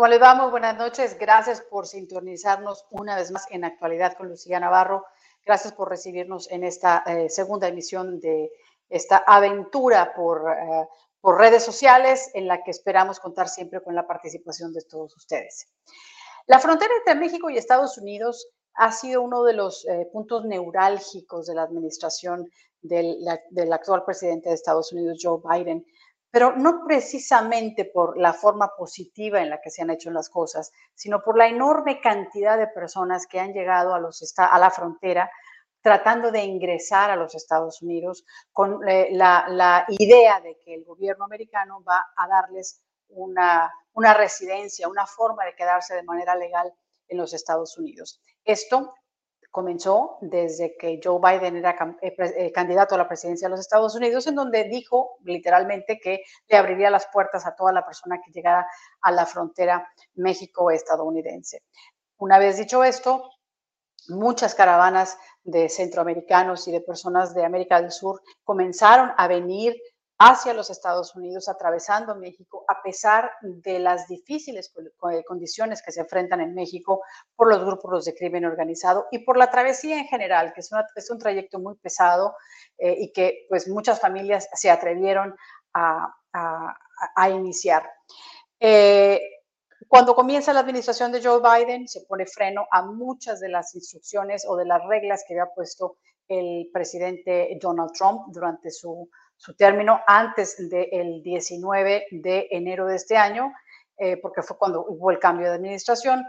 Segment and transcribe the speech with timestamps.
[0.00, 0.34] ¿Cómo le va?
[0.34, 1.18] Muy buenas noches.
[1.18, 5.04] Gracias por sintonizarnos una vez más en Actualidad con Lucía Navarro.
[5.44, 8.50] Gracias por recibirnos en esta eh, segunda emisión de
[8.88, 10.88] esta aventura por, eh,
[11.20, 15.66] por redes sociales en la que esperamos contar siempre con la participación de todos ustedes.
[16.46, 21.44] La frontera entre México y Estados Unidos ha sido uno de los eh, puntos neurálgicos
[21.46, 23.18] de la administración del,
[23.50, 25.84] del actual presidente de Estados Unidos, Joe Biden
[26.30, 30.70] pero no precisamente por la forma positiva en la que se han hecho las cosas,
[30.94, 35.30] sino por la enorme cantidad de personas que han llegado a, los, a la frontera
[35.82, 41.24] tratando de ingresar a los Estados Unidos con eh, la, idea de que el gobierno
[41.24, 46.72] americano va a darles una, una residencia, una forma de quedarse de manera legal
[47.08, 48.20] en los Estados Unidos.
[48.44, 48.94] Esto
[49.50, 53.94] comenzó desde que Joe Biden era eh, eh, candidato a la presidencia de los Estados
[53.94, 58.30] Unidos, en donde dijo literalmente que le abriría las puertas a toda la persona que
[58.30, 58.66] llegara
[59.00, 61.64] a la frontera México-estadounidense.
[62.18, 63.30] Una vez dicho esto,
[64.08, 69.74] muchas caravanas de centroamericanos y de personas de América del Sur comenzaron a venir
[70.22, 74.70] hacia los Estados Unidos, atravesando México, a pesar de las difíciles
[75.26, 77.02] condiciones que se enfrentan en México
[77.34, 81.18] por los grupos de crimen organizado y por la travesía en general, que es, un
[81.18, 82.34] trayecto muy pesado
[82.76, 85.34] eh, y que pues muchas familias se atrevieron
[85.72, 86.14] a,
[87.30, 87.90] iniciar.
[88.60, 89.22] Eh,
[89.88, 94.44] cuando comienza la administración de Joe Biden, se pone freno a muchas de las instrucciones
[94.46, 95.96] o de las reglas que había puesto
[96.28, 99.08] el presidente Donald Trump durante su
[99.40, 103.50] su término antes del 19 de enero de este año,
[103.96, 106.22] eh, porque fue cuando hubo el cambio de administración.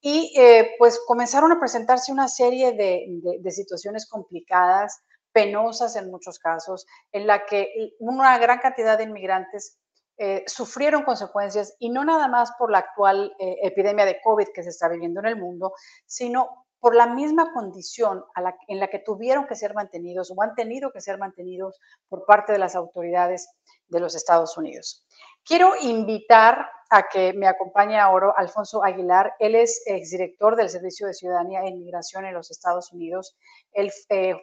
[0.00, 6.86] Y eh, pues comenzaron a presentarse una serie de, situaciones complicadas, penosas en muchos casos,
[7.12, 9.76] en la que una gran cantidad de inmigrantes
[10.16, 14.70] eh, sufrieron consecuencias y no nada más por la actual epidemia de COVID que se
[14.70, 15.74] está viviendo en el mundo,
[16.06, 18.22] sino por la misma condición
[18.68, 21.80] en la que tuvieron que ser mantenidos o han tenido que ser mantenidos
[22.10, 23.48] por parte de las autoridades
[23.88, 25.02] de los Estados Unidos.
[25.46, 29.32] Quiero invitar a que me acompañe ahora Alfonso Aguilar.
[29.38, 33.34] Él es exdirector del Servicio de Ciudadanía e Inmigración en los Estados Unidos.
[33.72, 34.34] Él eh,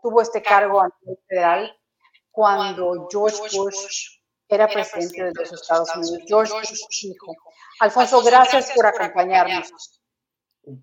[0.00, 1.76] tuvo este cargo a nivel federal
[2.30, 6.22] cuando George Bush era presidente de los Estados Unidos.
[6.28, 7.34] George Bush hijo.
[7.80, 9.97] Alfonso, gracias por acompañarnos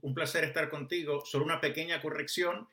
[0.02, 1.24] un, placer estar contigo.
[1.26, 2.68] Solo una pequeña corrección.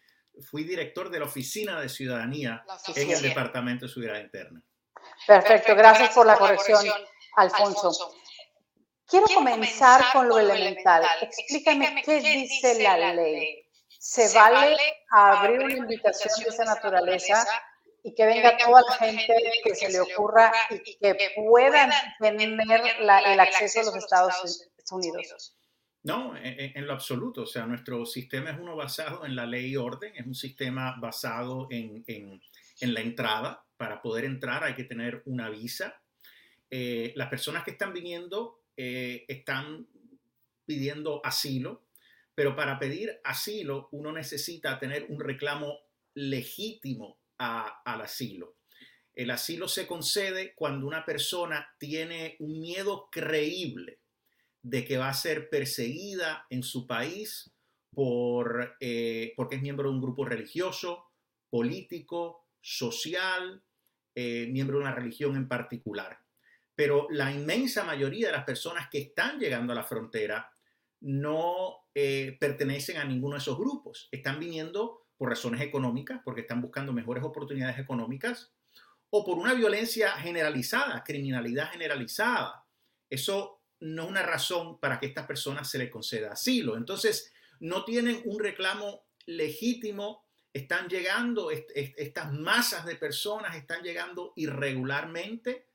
[0.51, 2.65] Fui director de la Oficina de Ciudadanía
[2.97, 4.63] en el Departamento de Seguridad Interna.
[5.27, 6.87] Perfecto, gracias por la corrección,
[7.37, 8.15] Alfonso.
[9.07, 11.05] Quiero comenzar con lo elemental.
[11.21, 13.69] Explícame qué dice la ley.
[13.89, 14.77] ¿Se vale
[15.11, 17.47] abrir una invitación de esa naturaleza
[18.03, 23.41] y que venga toda la gente que se le ocurra y que puedan tener el
[23.41, 25.57] acceso a los Estados Unidos?
[26.05, 27.43] No, en, lo absoluto.
[27.43, 30.97] O sea, nuestro sistema es uno basado en la ley y orden, es un sistema
[31.01, 32.05] basado en,
[32.81, 33.65] la entrada.
[33.77, 36.01] Para poder entrar hay que tener una visa.
[36.71, 39.87] Eh, las personas que están viniendo eh, están
[40.65, 41.85] pidiendo asilo,
[42.35, 45.81] pero para pedir asilo uno necesita tener un reclamo
[46.15, 48.57] legítimo al asilo.
[49.15, 54.02] El asilo se concede cuando una persona tiene un miedo creíble
[54.63, 57.53] de que va a ser perseguida en su país
[57.95, 61.11] por, eh, porque es miembro de un grupo religioso,
[61.51, 63.63] político, social,
[64.15, 66.19] eh, miembro de una religión en particular.
[66.75, 70.51] Pero la inmensa mayoría de las personas que están llegando a la frontera
[71.01, 74.09] no eh, pertenecen a ninguno de esos grupos.
[74.11, 78.53] Están viniendo por razones económicas, porque están buscando mejores oportunidades económicas,
[79.11, 82.65] o por una violencia generalizada, criminalidad generalizada.
[83.11, 86.77] Eso no una razón para que estas personas se les conceda asilo.
[86.77, 95.67] Entonces, no tienen un reclamo legítimo, están llegando, estas masas de personas están llegando irregularmente.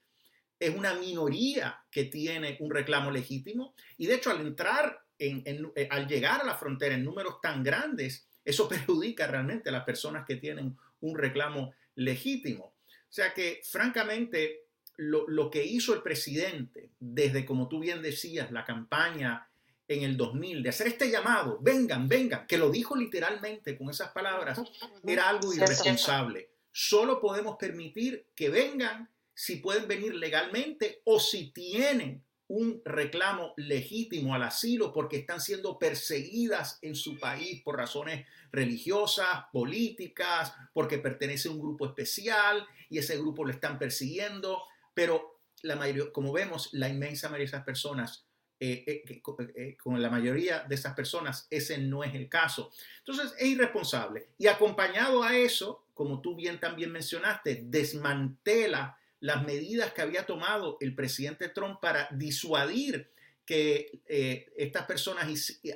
[0.57, 5.43] Es una minoría que tiene un reclamo legítimo y de hecho al entrar, en,
[5.75, 9.83] eh, al llegar a la frontera en números tan grandes, eso perjudica realmente a las
[9.83, 12.73] personas que tienen un reclamo legítimo.
[12.87, 14.66] O sea que francamente
[14.97, 19.47] lo, que hizo el presidente desde, como tú bien decías, la campaña
[19.87, 24.11] en el 2000, de hacer este llamado, vengan, vengan, que lo dijo literalmente con esas
[24.11, 24.59] palabras,
[25.05, 26.49] era algo irresponsable.
[26.71, 34.33] Solo podemos permitir que vengan si pueden venir legalmente o si tienen un reclamo legítimo
[34.33, 41.49] al asilo porque están siendo perseguidas en su país por razones religiosas, políticas, porque pertenece
[41.49, 44.63] a un grupo especial y ese grupo lo están persiguiendo.
[44.97, 48.25] Pero la mayoría, como vemos, la inmensa mayoría de esas personas
[49.77, 52.71] con la mayoría de esas personas ese no es el caso.
[52.97, 54.29] Entonces es irresponsable.
[54.39, 60.77] Y acompañado a eso, como tú bien también mencionaste, desmantela las medidas que había tomado
[60.81, 63.11] el presidente Trump para disuadir
[63.45, 65.27] que eh, estas personas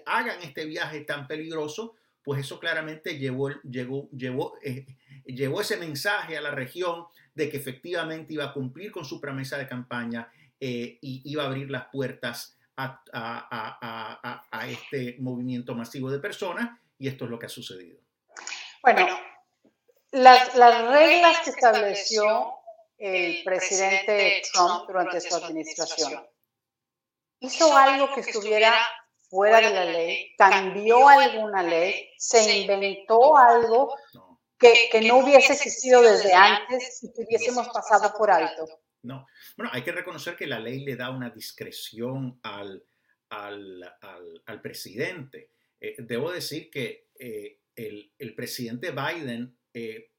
[0.07, 4.87] hagan este viaje tan peligroso, pues eso claramente llevó, llevó, eh,
[5.25, 9.57] llevó ese mensaje a la región de que efectivamente iba a cumplir con su promesa
[9.57, 13.01] de campaña eh, y iba a abrir las puertas a,
[14.51, 17.99] a, este movimiento masivo de personas y esto es lo que ha sucedido.
[18.81, 19.07] Bueno,
[20.11, 22.53] las, las reglas que estableció
[22.97, 26.23] el presidente Trump durante su administración.
[27.39, 28.73] hizo algo que estuviera
[29.27, 33.95] fuera de la ley, cambió alguna ley, se inventó algo
[34.61, 38.67] que, que no hubiese existido desde antes y que hubiésemos pasado por alto.
[39.03, 39.25] No,
[39.57, 42.83] bueno, hay que reconocer que la ley le da una discreción al,
[43.29, 43.83] al,
[44.45, 45.49] al, presidente.
[45.79, 50.11] Eh, debo decir que eh, el, el, presidente Biden, eh,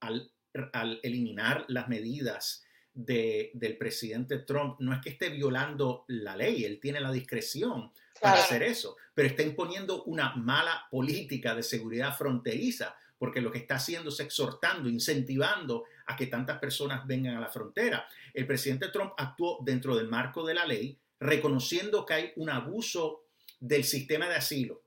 [0.00, 0.32] al,
[0.72, 6.78] al eliminar las medidas del presidente Trump no es que esté violando la ley, él
[6.80, 12.96] tiene la discreción para hacer eso, pero está imponiendo una mala política de seguridad fronteriza,
[13.24, 17.48] porque lo que está haciendo es exhortando, incentivando a que tantas personas vengan a la
[17.48, 18.06] frontera.
[18.34, 23.22] El presidente Trump actuó dentro del marco de la ley, reconociendo que hay un abuso
[23.58, 24.82] del sistema de asilo,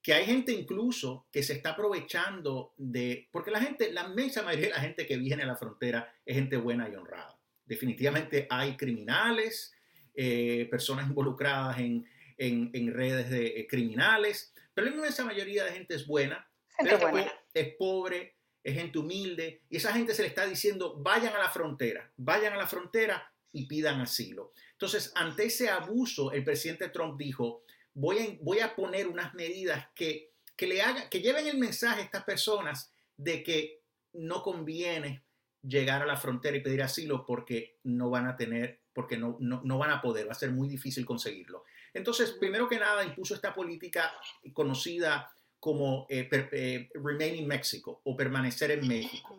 [0.00, 4.68] que hay gente incluso que se está aprovechando de, porque la gente, la inmensa mayoría
[4.68, 7.38] de la gente que viene a la frontera es gente buena y honrada.
[7.66, 9.74] Definitivamente hay criminales,
[10.14, 12.06] eh, personas involucradas en,
[12.94, 16.48] redes de eh, criminales, pero la inmensa mayoría de gente es buena,
[17.52, 21.50] es pobre, es gente humilde, y esa gente se le está diciendo, vayan a la
[21.50, 24.52] frontera, vayan a la frontera y pidan asilo.
[24.72, 27.64] Entonces, ante ese abuso, el presidente Trump dijo,
[27.94, 32.00] voy a, voy a poner unas medidas que, que, le hagan, que lleven el mensaje
[32.00, 33.82] a estas personas de que
[34.14, 35.24] no conviene
[35.62, 39.78] llegar a la frontera y pedir asilo porque no van a tener, porque no, no,
[39.78, 41.64] van a poder, va a ser muy difícil conseguirlo.
[41.94, 44.12] Entonces, primero que nada, impuso esta política
[44.52, 45.30] conocida
[45.62, 49.36] como eh, eh, Remain in Mexico o permanecer en México,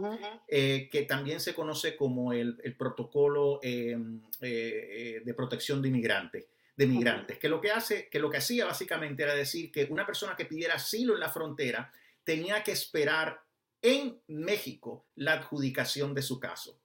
[0.47, 6.45] eh, que también se conoce como el, el protocolo de protección de inmigrantes
[6.77, 10.05] de migrantes, que lo que hace, que lo que hacía básicamente era decir que una
[10.05, 11.91] persona que pidiera asilo en la frontera
[12.23, 13.41] tenía que esperar
[13.81, 16.79] en México la adjudicación de su caso.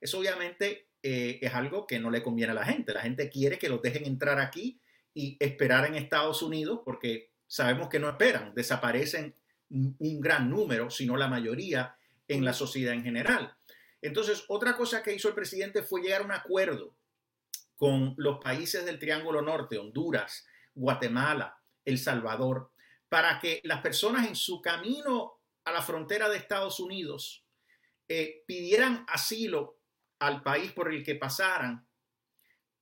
[0.00, 2.92] Eso obviamente es algo que no le conviene a la gente.
[2.92, 4.80] La gente quiere que los dejen entrar aquí
[5.14, 9.34] y esperar en Estados Unidos porque sabemos que no esperan, desaparecen
[9.70, 11.96] un gran número, si no la mayoría,
[12.28, 13.56] en la sociedad en general.
[14.00, 16.94] Entonces, otra cosa que hizo el presidente fue llegar a un acuerdo
[17.76, 22.70] con los países del Triángulo Norte, Honduras, Guatemala, El Salvador,
[23.08, 27.44] para que las personas en su camino a la frontera de Estados Unidos
[28.06, 29.80] eh, pidieran asilo
[30.20, 31.84] al país por el que pasaran,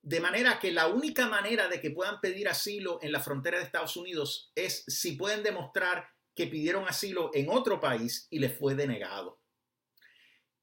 [0.01, 3.65] de manera que la única manera de que puedan pedir asilo en la frontera de
[3.65, 8.75] Estados Unidos es si pueden demostrar que pidieron asilo en otro país y les fue
[8.75, 9.39] denegado.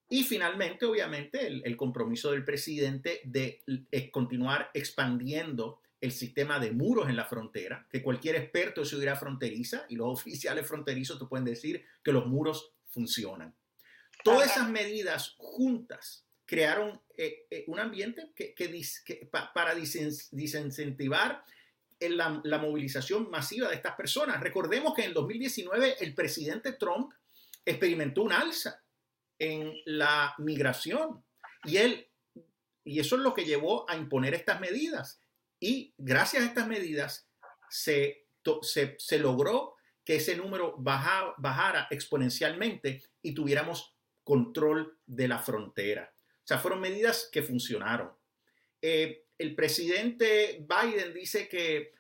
[0.09, 7.09] Y finalmente, obviamente, el, compromiso del presidente de eh, continuar expandiendo el sistema de muros
[7.09, 11.45] en la frontera, que cualquier experto de seguridad fronteriza y los oficiales fronterizos te pueden
[11.45, 13.55] decir que los muros funcionan.
[14.25, 18.33] Todas esas medidas juntas crearon eh, eh, un ambiente
[19.31, 21.45] para desincentivar
[22.01, 24.41] la, la, movilización masiva de estas personas.
[24.41, 27.13] Recordemos que en el 2019 el presidente Trump
[27.65, 28.83] experimentó un alza
[29.39, 31.25] en la migración
[31.65, 32.09] y él
[32.87, 35.21] y eso es lo que llevó a imponer estas medidas.
[35.59, 37.29] Y gracias a estas medidas
[37.69, 38.29] se,
[38.61, 39.75] se, logró
[40.05, 46.15] que ese número bajara exponencialmente y tuviéramos control de la frontera.
[46.47, 48.13] O sea, fueron medidas que funcionaron.
[48.81, 51.95] Eh, el presidente Biden dice que,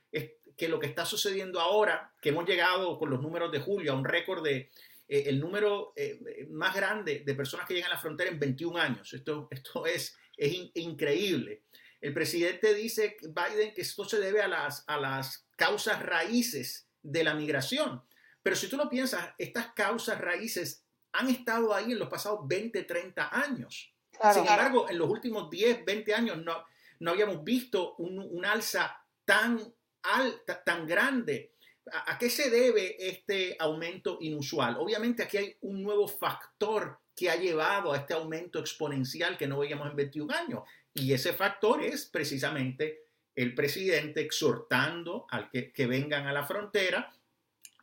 [0.56, 3.96] que lo que está sucediendo ahora, que hemos llegado con los números de julio a
[3.96, 4.70] un récord de
[5.08, 8.78] eh, el número eh, más grande de personas que llegan a la frontera en 21
[8.78, 9.12] años.
[9.12, 11.64] Esto, esto es, es increíble.
[12.00, 17.24] El presidente dice, Biden, que esto se debe a las, a las causas raíces de
[17.24, 18.00] la migración.
[18.44, 22.84] Pero si tú lo piensas, estas causas raíces han estado ahí en los pasados 20,
[22.84, 23.95] 30 años.
[24.32, 26.64] Sin embargo, en los últimos 10, 20 años no,
[27.00, 29.60] no habíamos visto un, alza tan
[30.02, 31.52] alta, tan grande.
[31.92, 34.76] ¿A, ¿A qué se debe este aumento inusual?
[34.78, 39.58] Obviamente aquí hay un nuevo factor que ha llevado a este aumento exponencial que no
[39.58, 40.62] veíamos en 21 años.
[40.92, 47.12] Y ese factor es precisamente el presidente exhortando al que, que vengan a la frontera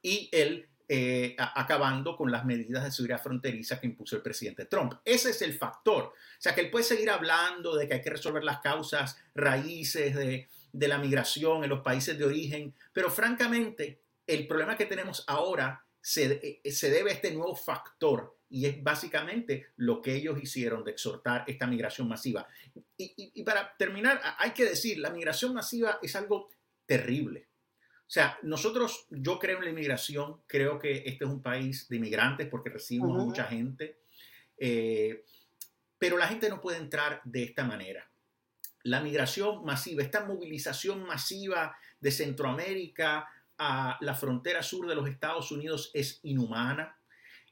[0.02, 4.94] y él eh, acabando con las medidas de seguridad fronteriza que impuso el presidente Trump.
[5.06, 6.04] Ese es el factor.
[6.04, 10.16] O sea, que él puede seguir hablando de que hay que resolver las causas raíces
[10.16, 15.86] de, la migración en los países de origen, pero francamente, el problema que tenemos ahora
[16.02, 20.84] se, eh, se debe a este nuevo factor y es básicamente lo que ellos hicieron
[20.84, 22.48] de exhortar esta migración masiva.
[22.96, 26.52] Y, para terminar, hay que decir, la migración masiva es algo
[26.86, 27.48] terrible.
[28.14, 31.96] O sea, nosotros, yo creo en la inmigración, creo que este es un país de
[31.96, 34.02] inmigrantes porque recibimos a mucha gente,
[34.56, 35.26] eh,
[35.98, 38.08] pero la gente no puede entrar de esta manera.
[38.84, 43.28] La migración masiva, esta movilización masiva de Centroamérica
[43.58, 46.96] a la frontera sur de los Estados Unidos es inhumana.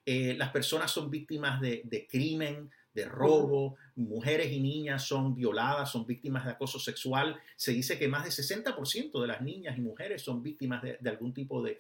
[0.06, 5.92] Eh, las personas son víctimas de, de crimen, de robo, mujeres y niñas son violadas,
[5.92, 7.40] son víctimas de acoso sexual.
[7.56, 11.34] Se dice que más de 60% de las niñas y mujeres son víctimas de, algún
[11.34, 11.80] tipo de,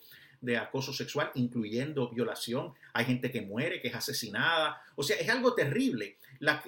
[0.57, 2.73] acoso sexual, incluyendo violación.
[2.93, 4.81] Hay gente que muere, que es asesinada.
[4.95, 6.17] O sea, es algo terrible.
[6.39, 6.63] La,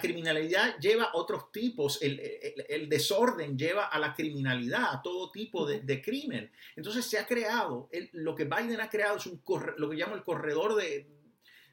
[0.00, 6.02] criminalidad lleva a otros tipos, el, desorden lleva a la criminalidad, a todo tipo de,
[6.02, 6.50] crimen.
[6.76, 9.42] Entonces se ha creado, lo que Biden ha creado es un
[9.76, 10.76] lo que llamo el corredor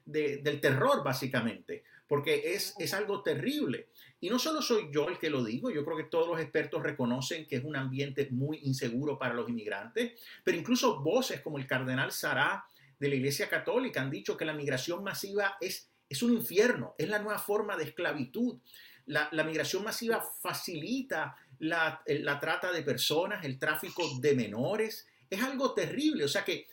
[0.04, 3.88] del terror, básicamente porque es, es algo terrible.
[4.20, 6.82] Y no solo soy yo el que lo digo, yo creo que todos los expertos
[6.82, 11.66] reconocen que es un ambiente muy inseguro para los inmigrantes, pero incluso voces como el
[11.66, 12.64] cardenal Sará
[12.98, 17.08] de la Iglesia Católica han dicho que la migración masiva es, es un infierno, es
[17.08, 18.58] la nueva forma de esclavitud.
[19.06, 25.42] La, la migración masiva facilita la, la, trata de personas, el tráfico de menores, es
[25.42, 26.24] algo terrible.
[26.24, 26.66] O sea que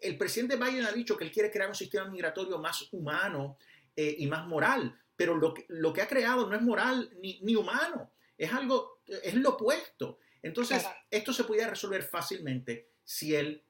[0.00, 3.58] el presidente Biden ha dicho que él quiere crear un sistema migratorio más humano,
[3.96, 4.98] eh, y más moral.
[5.16, 9.02] Pero lo que, lo que ha creado no es moral ni, ni humano, es algo,
[9.06, 10.18] es lo opuesto.
[10.42, 13.62] Entonces, esto se podía resolver fácilmente si él,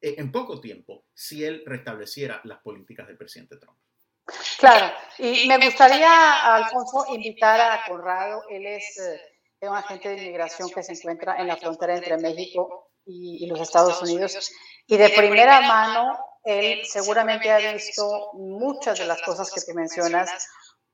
[0.00, 3.78] eh, en poco tiempo, si él restableciera las políticas del presidente Trump.
[4.58, 10.70] Claro, y me gustaría, Alfonso, invitar a Conrado, él es eh, un agente de inmigración
[10.70, 14.50] que se encuentra en la frontera entre México y, y los Estados Unidos,
[14.86, 20.48] y de primera mano él seguramente ha visto muchas de las cosas que te mencionas,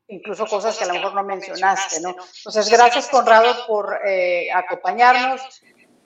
[0.06, 2.10] incluso cosas que a lo mejor no mencionaste, ¿no?
[2.10, 5.40] Entonces, gracias Conrado por eh, acompañarnos.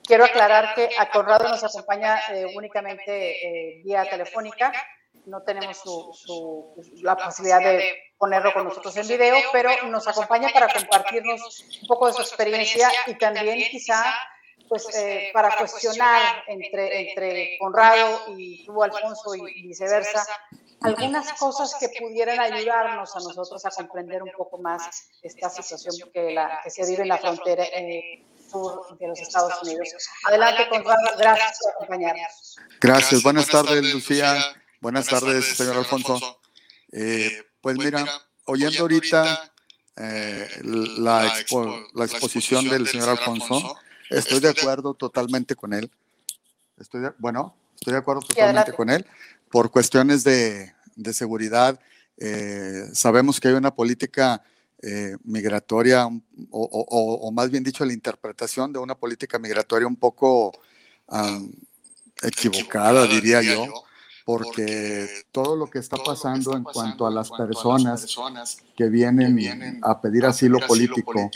[0.03, 4.71] Quiero aclarar que a Conrado nos acompaña eh, únicamente eh, vía telefónica.
[5.27, 5.81] No tenemos
[7.01, 12.07] la posibilidad de ponerlo con nosotros en video, pero nos acompaña para compartirnos un poco
[12.07, 14.03] de su experiencia y también quizá
[14.67, 20.25] pues, pues eh, eh, para cuestionar entre, entre Conrado y tú, Alfonso, y viceversa,
[20.81, 26.31] algunas cosas que pudieran ayudarnos a nosotros a comprender un poco más esta situación que,
[26.31, 29.89] la, que se vive en la frontera eh, sur de los Estados Unidos.
[30.25, 32.55] Adelante, Conrado, gracias por acompañarnos.
[32.81, 34.35] Gracias, buenas tardes, Lucía.
[34.81, 36.39] Buenas tardes, señor Alfonso.
[37.61, 38.05] pues mira,
[38.45, 39.53] oyendo ahorita
[39.95, 41.33] la,
[41.93, 43.77] la exposición del señor Alfonso,
[44.09, 45.89] Estoy de acuerdo totalmente con él.
[46.77, 49.05] Estoy bueno, estoy de acuerdo totalmente con él.
[49.49, 51.79] Por cuestiones de, de seguridad,
[52.17, 54.43] eh, sabemos que hay una política
[54.81, 56.19] eh, migratoria, o,
[56.51, 60.51] o, más bien dicho, la interpretación de una política migratoria un poco
[62.21, 63.65] equivocada, diría yo,
[64.25, 68.05] porque todo lo que está pasando en cuanto a las personas
[68.75, 71.31] que vienen a pedir asilo político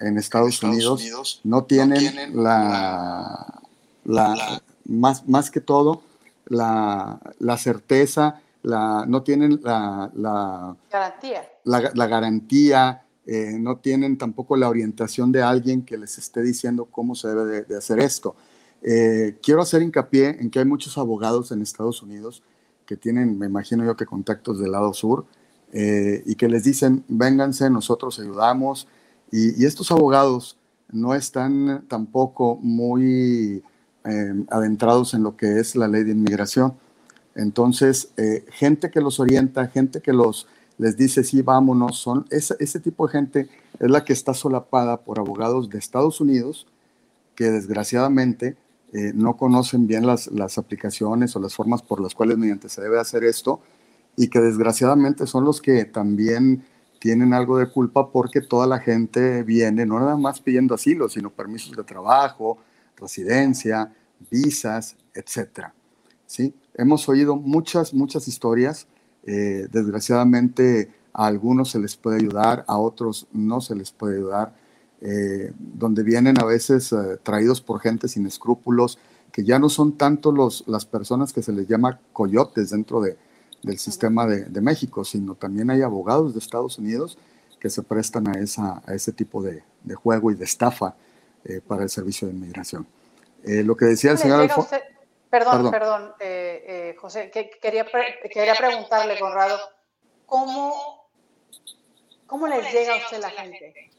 [0.00, 3.60] en Estados, Unidos, no tienen, la,
[4.04, 6.02] la, más, más que todo
[6.46, 14.56] la, la certeza, la, no tienen la, la garantía, la, garantía eh, no tienen tampoco
[14.56, 18.36] la orientación de alguien que les esté diciendo cómo se debe de, hacer esto.
[18.82, 22.42] Eh, quiero hacer hincapié en que hay muchos abogados en Estados Unidos
[22.86, 25.26] que tienen, me imagino yo que contactos del lado sur,
[25.72, 28.88] eh, y que les dicen, vénganse, nosotros ayudamos,
[29.30, 30.58] y, estos abogados
[30.90, 33.62] no están tampoco muy
[34.04, 36.74] eh, adentrados en lo que es la ley de inmigración.
[37.34, 40.46] Entonces, eh, gente que los orienta, gente que los
[40.78, 44.98] les dice sí, vámonos, son ese, ese tipo de gente es la que está solapada
[44.98, 46.66] por abogados de Estados Unidos
[47.34, 48.56] que desgraciadamente
[48.92, 52.80] eh, no conocen bien las, las, aplicaciones o las formas por las cuales mediante se
[52.80, 53.60] debe hacer esto
[54.16, 56.64] y que desgraciadamente son los que también
[56.98, 61.30] tienen algo de culpa porque toda la gente viene no nada más pidiendo asilo, sino
[61.30, 62.58] permisos de trabajo,
[62.96, 63.92] residencia,
[64.30, 65.68] visas, etc.
[66.26, 66.54] ¿Sí?
[66.74, 68.86] Hemos oído muchas, muchas historias.
[69.24, 74.54] Eh, desgraciadamente a algunos se les puede ayudar, a otros no se les puede ayudar.
[75.00, 78.98] eh, donde vienen a veces eh, traídos por gente sin escrúpulos,
[79.30, 83.16] que ya no son tanto los, las personas que se les llama coyotes dentro de,
[83.62, 87.18] del sistema de, de, México, sino también hay abogados de Estados Unidos
[87.58, 90.94] que se prestan a, esa, a ese tipo de, de juego y de estafa
[91.44, 92.86] eh, para el servicio de inmigración.
[93.44, 94.76] Eh, lo que decía el señor Alfonso.
[95.30, 97.86] Perdón, perdón, perdón eh, eh, José, que quería,
[98.32, 99.58] quería preguntarle, Conrado,
[100.24, 101.06] ¿cómo,
[102.26, 103.90] ¿cómo les llega a usted la gente?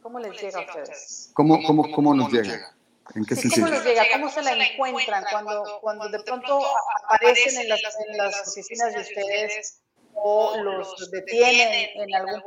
[0.00, 1.30] ¿Cómo les llega a ustedes?
[1.34, 2.74] ¿Cómo, cómo, cómo nos llega?
[3.14, 4.02] ¿En qué sí, ¿Cómo les llega?
[4.12, 6.60] ¿Cómo se la encuentran cuando, cuando de pronto
[7.04, 9.80] aparecen en las, en las oficinas de ustedes
[10.14, 12.42] o los detienen en algún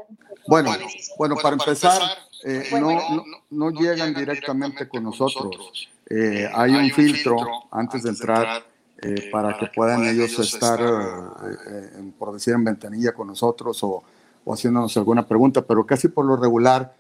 [0.48, 0.72] Bueno,
[1.18, 2.02] bueno, para empezar,
[2.44, 5.90] eh, no, no, no, llegan directamente con nosotros.
[6.10, 7.38] Eh, hay un filtro
[7.72, 8.64] antes de entrar
[9.02, 14.04] eh, para que puedan ellos estar, eh, por decir, en ventanilla con nosotros o,
[14.44, 16.94] o, haciéndonos alguna pregunta, pero casi por lo regular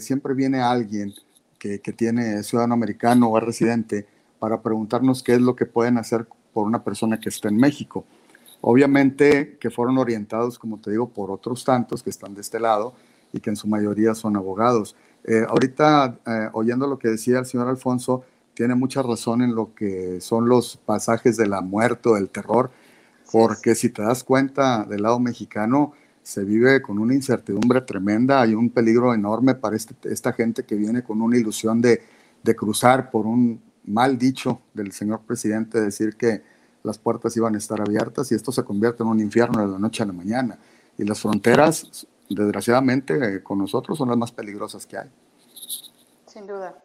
[0.00, 1.14] siempre viene alguien
[1.58, 4.06] que, que tiene ciudadano americano o es residente
[4.38, 8.04] para preguntarnos qué es lo que pueden hacer por una persona que está en México.
[8.60, 12.94] Obviamente que fueron orientados, como te digo, por otros tantos que están de este lado
[13.32, 14.96] y que en su mayoría son abogados.
[15.24, 18.24] Eh, ahorita, eh, oyendo lo que decía el señor Alfonso,
[18.54, 22.70] tiene mucha razón en lo que son los pasajes de la muerte o del terror,
[23.30, 25.92] porque si te das cuenta del lado mexicano,
[26.28, 30.74] se vive con una incertidumbre tremenda, hay un peligro enorme para este, esta gente que
[30.74, 32.02] viene con una ilusión de,
[32.42, 36.42] de cruzar por un mal dicho del señor presidente, decir que
[36.82, 39.78] las puertas iban a estar abiertas y esto se convierte en un infierno de la
[39.78, 40.58] noche a la mañana.
[40.98, 45.08] Y las fronteras, desgraciadamente, eh, con nosotros son las más peligrosas que hay.
[46.26, 46.76] Sin duda.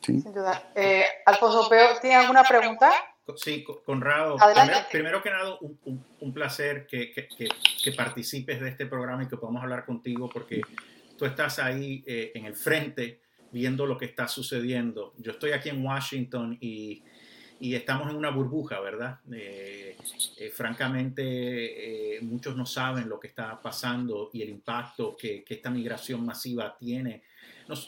[0.00, 0.20] Sí.
[0.20, 0.60] Sin duda.
[0.74, 1.68] Eh, Alfonso
[2.00, 2.90] ¿tiene alguna pregunta?
[3.36, 4.36] Sí, Conrado.
[4.36, 7.48] Primero, primero, que nada, un, un, un placer que, que, que,
[7.82, 10.60] que, participes de este programa y que podamos hablar contigo porque
[11.18, 15.14] tú estás ahí eh, en el frente viendo lo que está sucediendo.
[15.18, 17.02] Yo estoy aquí en Washington y
[17.60, 19.20] y estamos en una burbuja, ¿verdad?
[19.32, 19.96] Eh,
[20.36, 25.70] eh, francamente, muchos no saben lo que está pasando y el impacto que, que esta
[25.70, 27.22] migración masiva tiene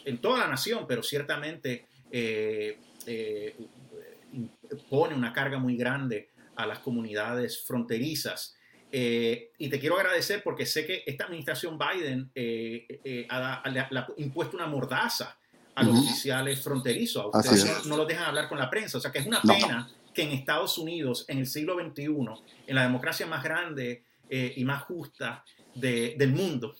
[0.05, 1.87] en toda la nación, pero ciertamente
[4.89, 8.54] pone una carga muy grande a las comunidades fronterizas.
[8.91, 12.31] Y te quiero agradecer porque sé que esta administración Biden
[13.29, 15.37] ha, ha, ha impuesto una mordaza
[15.75, 16.03] a los uh -huh.
[16.05, 17.25] oficiales fronterizos.
[17.33, 18.97] A ustedes no, no, los dejan hablar con la prensa.
[18.97, 20.13] O sea que es una pena no.
[20.13, 22.03] que en Estados Unidos, en el siglo XXI,
[22.67, 25.43] en la democracia más grande eh, y más justa
[25.75, 26.75] de, del mundo,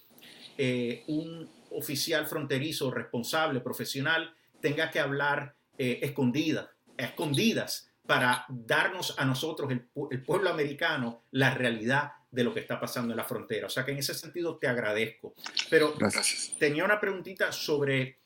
[0.58, 9.26] eh, un oficial fronterizo responsable, profesional, tenga que hablar eh, escondida, escondidas para darnos a
[9.26, 13.68] nosotros, el, el pueblo americano, la realidad de lo que está pasando en la frontera.
[13.68, 15.34] O sea que en ese sentido te agradezco.
[15.70, 16.54] Pero Gracias.
[16.60, 18.20] tenía una preguntita sobre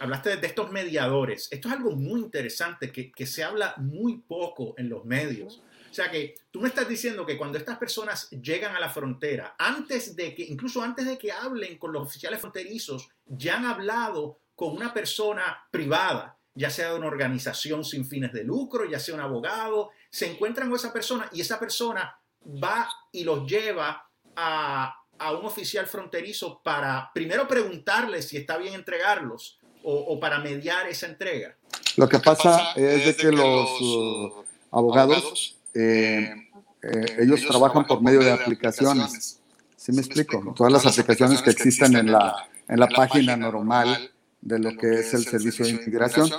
[0.00, 1.48] hablaste de estos mediadores.
[1.50, 5.62] Esto es algo muy interesante que, que, se habla muy poco en los medios.
[5.90, 9.54] O sea que tú me estás diciendo que cuando estas personas llegan a la frontera,
[9.58, 14.40] antes de que, incluso antes de que hablen con los oficiales fronterizos, ya han hablado
[14.54, 19.14] con una persona privada, ya sea de una organización sin fines de lucro, ya sea
[19.14, 24.94] un abogado, se encuentran con esa persona y esa persona va y los lleva a,
[25.18, 30.88] a un oficial fronterizo para primero preguntarle si está bien entregarlos o, o, para mediar
[30.88, 31.56] esa entrega?
[31.96, 36.34] Lo que pasa es de que los uh, abogados, eh,
[36.82, 39.40] eh, ellos trabajan por medio de aplicaciones.
[39.76, 40.54] ¿Sí me explico?
[40.56, 44.10] Todas las aplicaciones que existen en la, en la página normal
[44.46, 46.30] de lo que es el servicio de inmigración.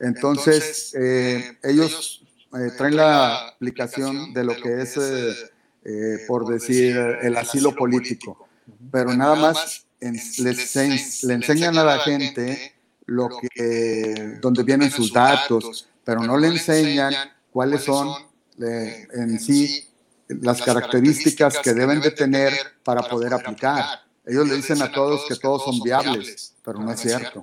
[0.00, 2.24] Entonces, eh, ellos
[2.76, 4.98] traen la aplicación de lo que es,
[6.26, 8.48] por decir, el asilo político.
[8.90, 12.74] Pero nada más les, le enseñan a la gente
[13.06, 17.14] lo que, donde vienen sus datos, pero no le enseñan
[17.50, 18.08] cuáles son
[18.60, 19.88] eh, en sí
[20.28, 24.01] las características que deben de tener para poder aplicar.
[24.24, 27.42] Ellos le dicen a todos que todos son viables, pero no es cierto.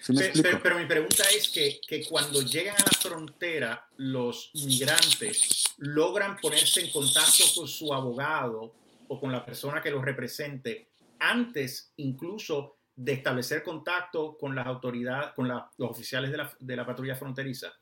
[0.00, 3.88] ¿Sí me pero, pero, pero, mi pregunta es que, que, cuando llegan a la frontera,
[3.96, 8.74] los migrantes logran ponerse en contacto con su abogado
[9.08, 15.32] o con la persona que los represente antes incluso de establecer contacto con las autoridades,
[15.34, 17.72] con la, los oficiales de la, de la, patrulla fronteriza?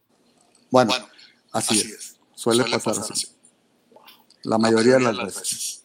[0.71, 1.09] Bueno, bueno
[1.53, 2.21] así, así, es.
[2.35, 3.29] Suele, Suele pasar, pasar, así.
[3.91, 4.03] Wow.
[4.45, 5.82] La mayoría de las veces.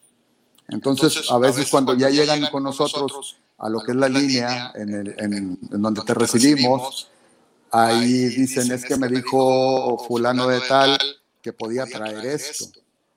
[0.70, 3.98] Entonces, Entonces a, veces a veces cuando ya llegan con nosotros a lo que es
[3.98, 5.34] la línea en, el, en,
[5.72, 7.10] en donde te recibimos,
[7.72, 10.98] ahí dicen, es que me dijo fulano de tal
[11.42, 12.66] que podía traer esto,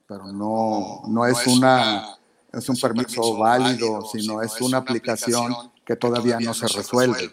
[0.06, 2.16] pero no, no es una
[2.52, 7.30] es un permiso válido, sino es una aplicación que todavía no se resuelve.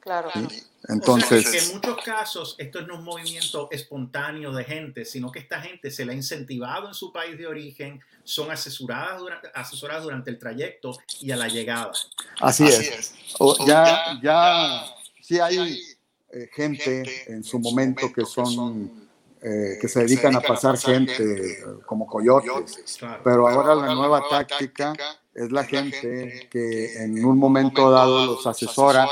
[0.00, 0.30] Claro.
[0.88, 5.60] Entonces, en muchos casos esto no es un movimiento espontáneo de gente, sino que esta
[5.60, 10.30] gente se le ha incentivado en su país de origen, son asesoradas durante, asesoradas durante
[10.30, 11.92] el trayecto y a la llegada.
[12.40, 13.14] Así, es.
[13.66, 14.84] ya, ya,
[15.20, 15.78] sí hay
[16.32, 19.08] eh, gente en su momento que son
[19.42, 24.94] eh, que se dedican a pasar gente como coyotes, pero ahora la nueva táctica
[25.34, 29.08] es la gente que en un momento dado los asesora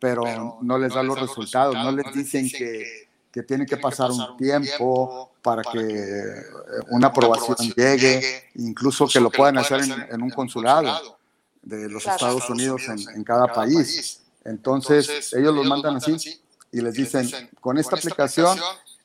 [0.00, 4.36] pero no les da los resultados, no les dicen que, que tiene que pasar un
[4.36, 6.42] tiempo para que eh,
[6.90, 11.18] una aprobación llegue, incluso que lo puedan hacer en, un consulado
[11.62, 14.22] de los Estados Unidos en, cada país.
[14.44, 16.40] Entonces, ellos los mandan así
[16.72, 18.58] y les dicen, con esta aplicación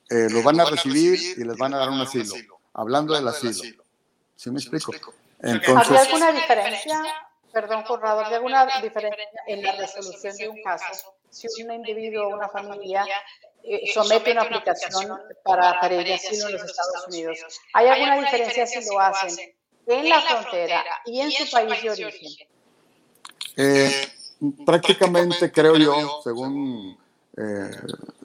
[0.10, 2.36] eh, lo van a recibir y les van a dar un asilo,
[2.74, 3.84] hablando del asilo.
[4.36, 4.94] ¿Sí me explico?
[5.40, 7.02] Entonces, ¿Había alguna diferencia
[7.56, 11.13] perdón, Conrado, ¿hay alguna diferencia en la resolución de un caso?
[11.30, 13.06] Si un individuo o una familia
[13.63, 17.39] eh, somete una aplicación para pedir asilo en los Estados Unidos,
[17.72, 19.56] ¿hay alguna diferencia si lo hacen
[19.88, 22.48] en la frontera y en su país de origen?
[23.56, 24.08] Eh,
[24.65, 27.00] prácticamente creo yo, según
[27.38, 27.72] eh,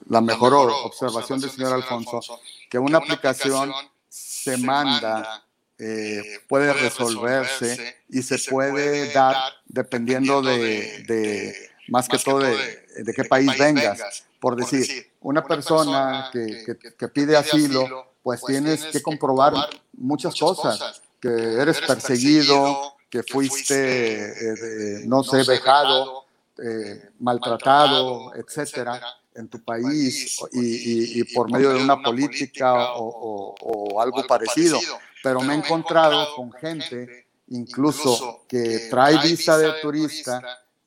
[0.09, 3.73] la mejor observación del señor Alfonso, que una aplicación
[4.09, 5.45] se manda
[5.83, 11.55] eh, puede resolverse y se puede dar dependiendo de,
[11.87, 14.25] más que todo de, qué país vengas.
[14.39, 19.53] Por decir, una persona que, que, pide asilo, pues, pues tienes que comprobar
[19.93, 26.25] muchas cosas, que eres perseguido, que fuiste, eh, no sé, vejado,
[26.63, 29.01] eh, maltratado, etcétera,
[29.33, 34.79] en tu país y, por medio de una política o algo parecido
[35.23, 40.41] pero me he encontrado con gente incluso que trae visa de turista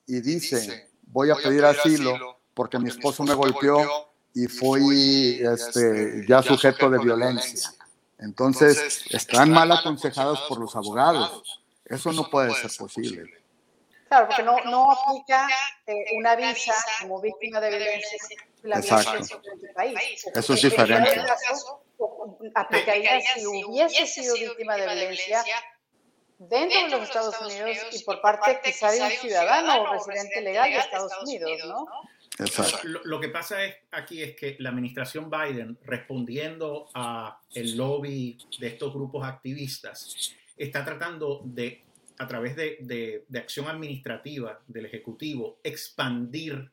[0.07, 6.27] y dice, voy a pedir asilo porque mi esposo me golpeó y fui este, este,
[6.27, 7.71] ya sujeto de violencia.
[8.19, 11.63] Entonces, están mal aconsejados por los abogados.
[11.85, 13.31] Eso no puede ser posible.
[14.09, 15.49] Claro, porque no, no aplica
[15.87, 18.19] eh, una visa como víctima de violencia.
[18.63, 19.41] La Exacto.
[19.75, 20.25] País.
[20.35, 21.21] Eso es diferente
[22.55, 25.45] aplicaría si hubiese sido víctima de violencia
[26.39, 30.71] dentro de los Estados Unidos y por parte quizá de un ciudadano o residente legal
[30.71, 31.87] de Estados Unidos, ¿no?
[33.05, 38.67] Lo, que pasa es, aquí es que la administración Biden, respondiendo a el lobby de
[38.67, 41.85] estos grupos activistas, está tratando de,
[42.19, 46.73] a través de, de, de acción administrativa del Ejecutivo, expandir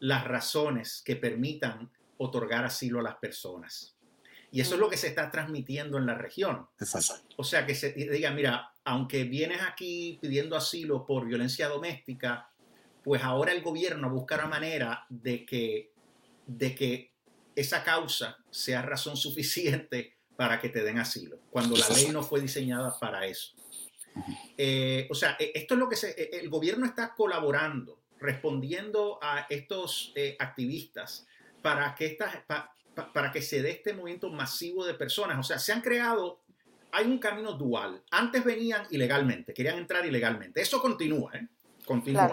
[0.00, 3.96] las razones que permitan otorgar asilo a las personas.
[4.52, 6.66] Y eso es lo que se está transmitiendo en la región.
[7.36, 12.50] O sea, que se diga, mira, aunque vienes aquí pidiendo asilo por violencia doméstica,
[13.02, 15.92] pues ahora el gobierno busca una manera de que,
[16.46, 17.12] de que
[17.54, 22.40] esa causa sea razón suficiente para que te den asilo, cuando la ley no fue
[22.40, 23.54] diseñada para eso.
[24.56, 29.18] Eh, o sea, e, esto es lo que se, e, el gobierno está colaborando, respondiendo
[29.22, 31.26] a estos eh, activistas
[31.62, 32.34] para que estas,
[32.94, 35.38] para que se dé este movimiento masivo de personas.
[35.38, 36.42] O sea, se han creado,
[36.92, 38.02] hay un camino dual.
[38.10, 40.60] Antes venían ilegalmente, querían entrar ilegalmente.
[40.60, 41.48] Eso continúa, ¿eh?
[41.84, 42.30] Continúa.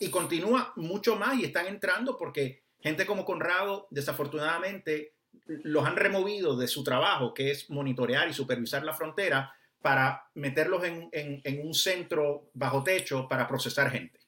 [0.00, 5.14] Y continúa mucho más y están entrando porque gente como Conrado, desafortunadamente,
[5.46, 10.84] los han removido de su trabajo, que es monitorear y supervisar la frontera, para meterlos
[10.84, 14.20] en, en un centro bajo techo para procesar gente.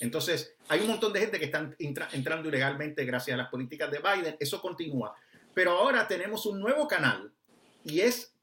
[0.00, 3.98] Entonces, hay un montón de gente que están entrando ilegalmente gracias a las políticas de
[3.98, 4.36] Biden.
[4.40, 5.14] Eso continúa.
[5.52, 7.32] Pero ahora tenemos un nuevo canal
[7.84, 8.34] y es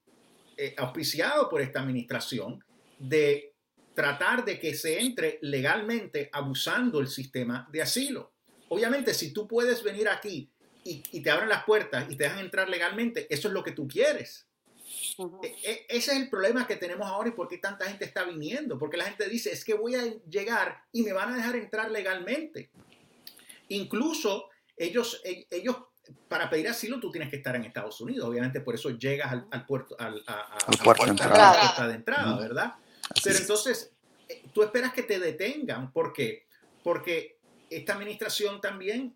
[0.58, 2.64] eh, auspiciado por esta administración
[3.00, 3.54] de
[3.94, 8.34] tratar de que se entre legalmente abusando el sistema de asilo.
[8.70, 10.50] Obviamente, si tú puedes venir aquí
[10.84, 13.88] y, te abren las puertas y te dejan entrar legalmente, eso es lo que tú
[13.88, 14.48] quieres.
[15.44, 18.24] E, e, ese es el problema que tenemos ahora y por qué tanta gente está
[18.24, 18.78] viniendo.
[18.78, 21.92] Porque la gente dice, es que voy a llegar y me van a dejar entrar
[21.92, 22.70] legalmente.
[23.70, 25.78] Incluso ellos, e, ellos
[26.28, 28.28] para pedir asilo tú tienes que estar en Estados Unidos.
[28.28, 32.74] Obviamente por eso llegas al, puerto, al, a, puerto de entrada, de entrada ¿verdad?
[33.24, 33.92] Pero entonces
[34.28, 35.92] eh, tú esperas que te detengan.
[35.92, 36.46] ¿Por qué?
[36.84, 37.38] Porque
[37.70, 39.16] esta administración también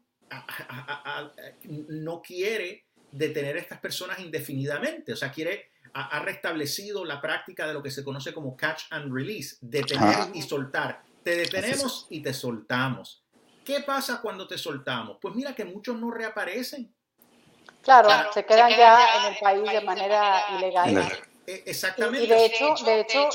[1.63, 5.13] no quiere detener a estas personas indefinidamente.
[5.13, 9.13] O sea, quiere ha, restablecido la práctica de lo que se conoce como catch and
[9.13, 11.01] release, detener y soltar.
[11.23, 13.23] Te detenemos y te soltamos.
[13.63, 15.17] ¿Qué pasa cuando te soltamos?
[15.21, 16.93] Pues mira que muchos no reaparecen.
[17.81, 20.97] Claro, se, quedan ya en el país de manera ilegal.
[20.97, 22.25] E, exactamente.
[22.25, 23.29] Y, de hecho, de hecho,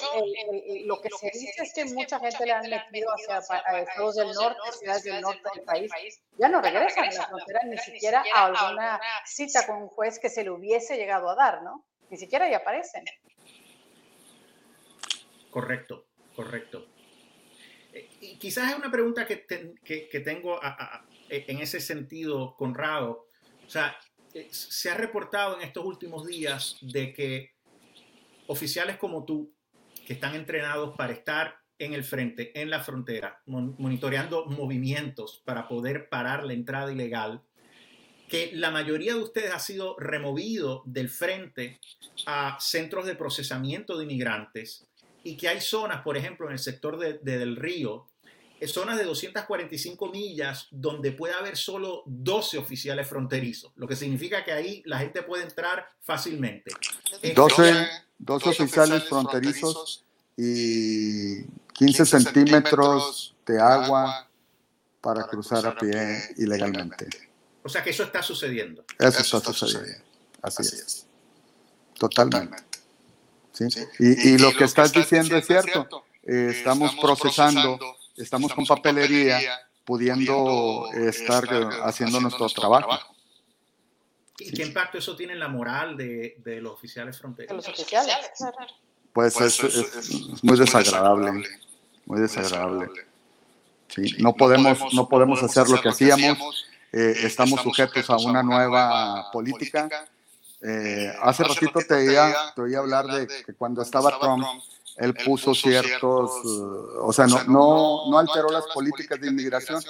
[0.85, 3.39] lo que se dice es que mucha gente le han metido hacia
[3.79, 5.91] estados del norte, ciudades del norte del país,
[6.39, 10.29] ya no regresan a la frontera ni siquiera a alguna cita con un juez que
[10.29, 11.87] se le hubiese llegado a dar, ¿no?
[12.11, 13.05] Ni siquiera ahí aparecen.
[15.51, 16.87] Correcto, correcto.
[17.93, 20.61] Eh, y quizás es una pregunta que, que, tengo
[21.29, 23.27] en ese sentido, Conrado.
[23.67, 23.97] O sea,
[24.35, 27.53] eh, se ha reportado en estos últimos días de que
[28.51, 29.55] oficiales como tú,
[30.05, 36.09] que están entrenados para estar en el frente, en la frontera, monitoreando movimientos para poder
[36.09, 37.43] parar la entrada ilegal,
[38.29, 41.81] que la mayoría de ustedes ha sido removido del frente
[42.27, 44.89] a centros de procesamiento de inmigrantes
[45.23, 48.09] y que hay zonas, por ejemplo, en el sector de, del río,
[48.59, 54.45] eh, zonas de 245 millas donde puede haber solo 12 oficiales fronterizos, lo que significa
[54.45, 56.73] que ahí la gente puede entrar fácilmente.
[57.35, 60.05] 12, 12 oficiales fronterizos
[60.37, 64.29] y 15 centímetros de agua
[65.01, 67.09] para cruzar a pie ilegalmente.
[67.63, 68.85] O sea que eso está sucediendo.
[68.99, 70.05] Eso, está, sucediendo.
[70.43, 71.07] Así, es.
[71.99, 72.57] Totalmente.
[73.53, 73.67] ¿Sí?
[73.99, 76.05] Y, lo que estás diciendo es cierto.
[76.23, 77.79] Eh, estamos procesando,
[78.17, 79.41] estamos con papelería,
[79.85, 81.45] pudiendo estar
[81.85, 82.99] haciendo nuestro trabajo.
[84.41, 87.57] ¿Y qué impacto eso tiene en la moral de, de los oficiales fronterizos?
[87.57, 88.17] los oficiales,
[89.13, 91.45] Pues, pues es, muy desagradable,
[92.07, 92.89] muy desagradable.
[93.89, 96.67] Sí, no podemos, no podemos hacer lo que hacíamos.
[96.93, 99.89] Eh, estamos sujetos a una nueva política
[100.63, 104.45] eh, hace ratito te oía, te oía hablar de que cuando estaba Trump,
[104.97, 109.83] él puso ciertos, uh, o sea, no, no, no alteró las políticas de inmigración,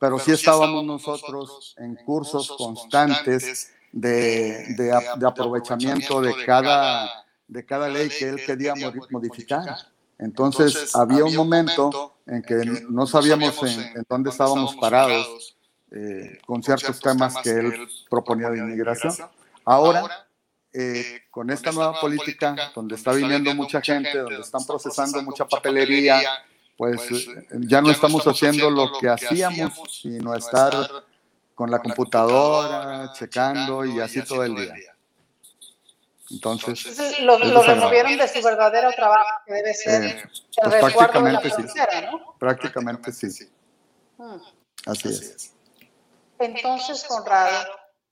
[0.00, 8.08] pero sí estábamos nosotros en cursos constantes de, de, aprovechamiento de cada, de cada ley
[8.08, 8.74] que él quería
[9.10, 9.64] modificar.
[10.18, 12.56] Entonces, había un momento en que
[12.88, 15.56] no sabíamos en, dónde estábamos parados
[15.90, 19.14] eh, con ciertos temas que él proponía de inmigración.
[19.64, 20.04] Ahora,
[20.72, 25.46] eh, eh, con esta nueva política, donde está viniendo mucha gente, donde están procesando mucha
[25.46, 26.20] papelería,
[26.76, 27.28] pues, pues
[27.60, 29.72] ya no estamos haciendo lo que hacíamos,
[30.02, 30.74] sino estar
[31.56, 34.94] con la computadora, checando y así todo el día.
[36.30, 40.30] Entonces, lo, removieron de su verdadero trabajo, que debe ser el
[40.62, 42.34] pues prácticamente de la ¿no?
[42.38, 43.48] Prácticamente sí.
[44.18, 44.36] Hmm.
[44.84, 45.54] Así es.
[46.38, 47.66] Entonces, Conrado,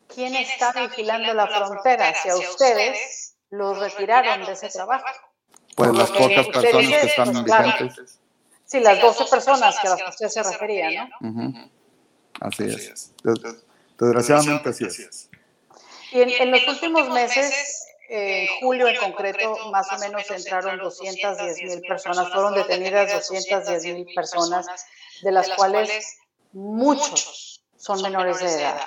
[0.09, 2.14] ¿quién está vigilando la frontera?
[2.14, 5.04] Si a ustedes los retiraron de ese trabajo.
[5.76, 8.20] Pues las pocas personas que están pues, vigentes.
[8.64, 11.70] Sí, las 12 personas que a las que usted se refería, ¿no?
[12.40, 13.12] Así es.
[13.98, 15.28] Desgraciadamente así es.
[16.12, 21.80] Y en, los últimos meses, en julio en concreto, más o menos entraron 210 mil
[21.88, 24.66] personas, fueron detenidas 210 mil personas,
[25.22, 25.90] de las cuales
[26.52, 28.80] muchos son menores de edad.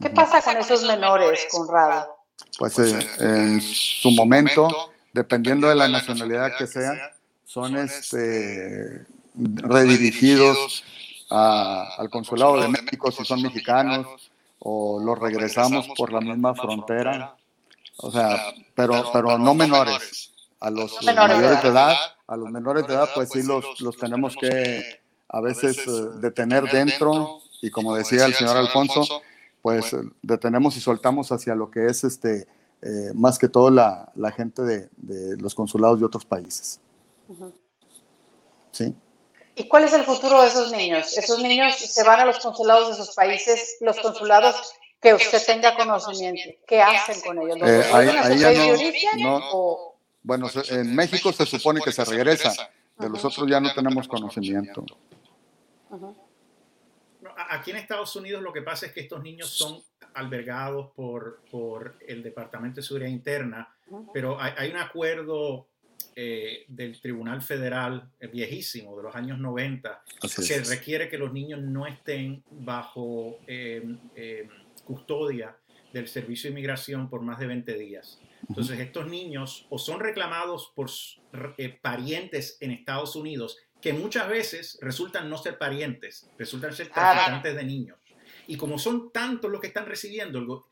[0.00, 2.16] ¿Qué pasa con esos menores, Conrado?
[2.58, 9.04] Pues eh, en su momento, dependiendo de la nacionalidad que sea, son este,
[9.34, 10.84] redirigidos
[11.30, 17.36] al Consulado de México si son mexicanos o los regresamos por la misma frontera.
[17.98, 20.32] O sea, pero, pero no menores.
[20.60, 21.94] A los menores de edad,
[22.26, 26.64] a los menores de edad, pues sí los, los tenemos que a veces eh, detener
[26.70, 29.04] dentro y como decía el señor Alfonso,
[29.60, 32.46] pues detenemos y soltamos hacia lo que es este
[32.82, 36.80] eh, más que todo la, la gente de, de, los consulados de otros países.
[38.72, 38.94] ¿Sí?
[39.56, 41.16] ¿Y cuál es el futuro de esos niños?
[41.16, 45.76] Esos niños se van a los consulados de esos países, los consulados que usted tenga
[45.76, 46.58] conocimiento.
[46.66, 47.58] ¿Qué hacen con ellos?
[47.68, 49.78] Eh, ahí, ahí ya no, no
[50.22, 52.52] bueno, en México se supone que se regresa,
[52.98, 54.84] de los otros ya no tenemos conocimiento
[57.48, 59.82] aquí en Estados Unidos lo que pasa es que estos niños son
[60.14, 63.74] albergados por, por el Departamento de Seguridad Interna,
[64.12, 65.66] pero hay, un acuerdo
[66.16, 70.02] eh, del Tribunal Federal eh, viejísimo, de los años 90,
[70.46, 74.48] que requiere que los niños no estén bajo em, em,
[74.84, 75.56] custodia
[75.92, 78.20] del Servicio de Inmigración por más de 20 días.
[78.48, 80.90] Entonces, estos niños o son reclamados por
[81.56, 87.12] eh, parientes en Estados Unidos que muchas veces resultan no ser parientes, resultan ser ah,
[87.12, 87.98] traficantes de niños.
[88.46, 90.66] Y como son tantos los que están recibiendo,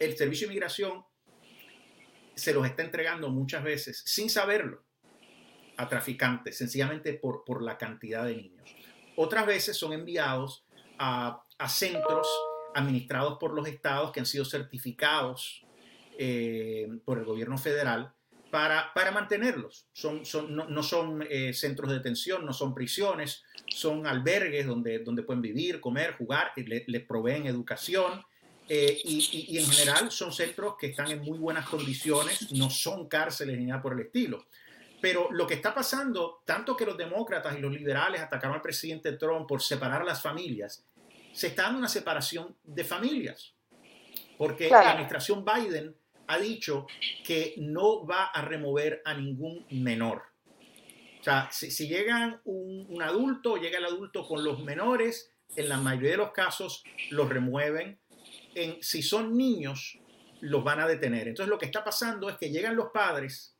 [0.00, 1.04] el, Servicio de Inmigración
[2.34, 4.87] se los está entregando muchas veces sin saberlo
[5.78, 8.74] a traficantes, sencillamente por, por la cantidad de niños.
[9.16, 10.64] Otras veces son enviados
[10.98, 12.28] a, centros
[12.74, 15.64] administrados por los estados que han sido certificados
[16.18, 18.12] eh, por el gobierno federal
[18.50, 19.86] para, para mantenerlos.
[19.92, 25.22] Son, son, no, son eh, centros de detención, no son prisiones, son albergues donde, donde
[25.22, 28.24] pueden vivir, comer, jugar, les le proveen educación.
[28.68, 33.08] Eh, y, y, en general son centros que están en muy buenas condiciones, no son
[33.08, 34.44] cárceles ni nada por el estilo.
[35.00, 39.12] Pero lo que está pasando, tanto que los demócratas y los liberales atacaron al presidente
[39.12, 40.84] Trump por separar las familias,
[41.32, 43.54] se está dando una separación de familias.
[44.36, 45.94] Porque la administración Biden
[46.28, 46.86] ha dicho
[47.24, 50.22] que no va a remover a ningún menor.
[51.20, 55.68] O sea, si, si llega un, un, adulto, llega el adulto con los menores, en
[55.68, 57.98] la mayoría de los casos los remueven.
[58.54, 59.98] En, si son niños,
[60.40, 61.28] los van a detener.
[61.28, 63.57] Entonces lo que está pasando es que llegan los padres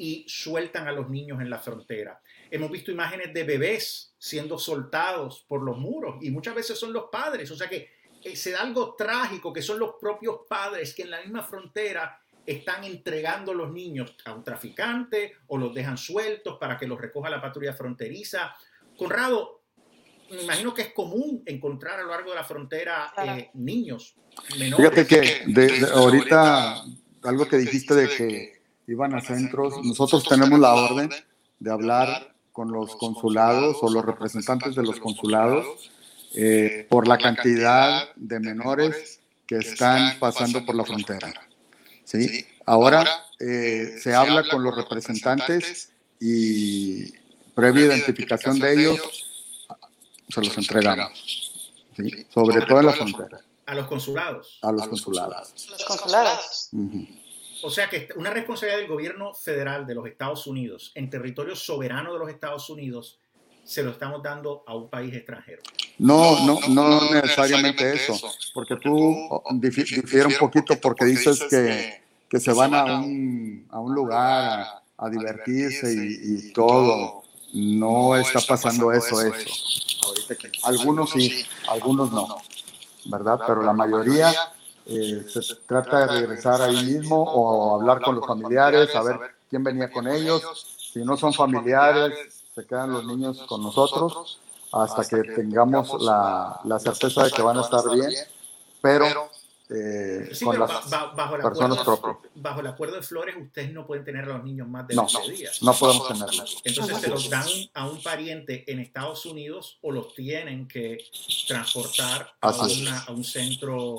[0.00, 2.22] y sueltan a los niños en la frontera.
[2.50, 7.10] Hemos visto imágenes de bebés siendo soltados por los muros y muchas veces son los
[7.12, 7.50] padres.
[7.50, 7.90] O sea que
[8.24, 12.18] eh, se da algo trágico, que son los propios padres que en la misma frontera
[12.46, 17.28] están entregando los niños a un traficante o los dejan sueltos para que los recoja
[17.28, 18.56] la patrulla fronteriza.
[18.96, 19.64] Conrado,
[20.30, 24.14] me imagino que es común encontrar a lo largo de la frontera eh, niños
[24.58, 24.94] menores.
[24.94, 26.84] Fíjate que ahorita
[27.22, 28.59] algo que dijiste de que
[28.90, 31.10] iban a centros, nosotros tenemos la orden
[31.58, 35.64] de hablar con los consulados o los representantes de los consulados
[36.34, 41.32] eh, por la cantidad de menores que están pasando por la frontera.
[42.04, 42.44] ¿sí?
[42.66, 43.06] Ahora
[43.38, 47.12] eh, se habla con los representantes y
[47.54, 49.26] previa identificación de ellos
[50.28, 51.72] se los entregamos.
[51.96, 52.26] ¿sí?
[52.32, 53.40] Sobre todo en la frontera.
[53.66, 54.58] A los consulados.
[54.62, 55.68] A los consulados.
[55.70, 56.70] Los consulados.
[57.62, 62.12] O sea que una responsabilidad del gobierno federal de los Estados Unidos en territorio soberano
[62.12, 63.20] de los Estados Unidos
[63.64, 65.62] se lo estamos dando a un país extranjero.
[65.98, 68.18] No, no, no, necesariamente eso,
[68.54, 73.94] porque tú difiere un poquito porque dices que, que se van a un, a un
[73.94, 77.22] lugar a, divertirse y, todo.
[77.52, 79.50] No está pasando eso, eso.
[80.64, 82.38] Algunos sí, algunos no,
[83.06, 83.40] ¿verdad?
[83.46, 84.32] Pero la mayoría
[84.90, 89.62] eh, se trata de regresar ahí mismo o hablar con los familiares, a ver quién
[89.62, 90.42] venía con ellos.
[90.92, 94.40] Si no son familiares, se quedan los niños con nosotros
[94.72, 98.10] hasta que tengamos la, la certeza de que van a estar bien,
[98.80, 99.06] pero
[99.72, 102.16] eh, con las bajo el personas propias.
[102.34, 105.06] Bajo el acuerdo de Flores, ustedes no pueden tener a los niños más de no,
[105.06, 105.62] 20 días.
[105.62, 106.60] No podemos tenerlos.
[106.64, 110.98] Entonces se los dan a un pariente en Estados Unidos o los tienen que
[111.46, 113.96] transportar a, una, a, un centro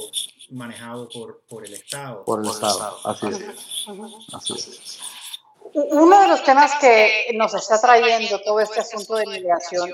[0.51, 2.23] manejado por, por el Estado.
[2.25, 3.85] Por el Estado, así es.
[4.33, 4.99] Así es.
[5.73, 9.89] Uno de los temas que nos está trayendo todo este asunto de migración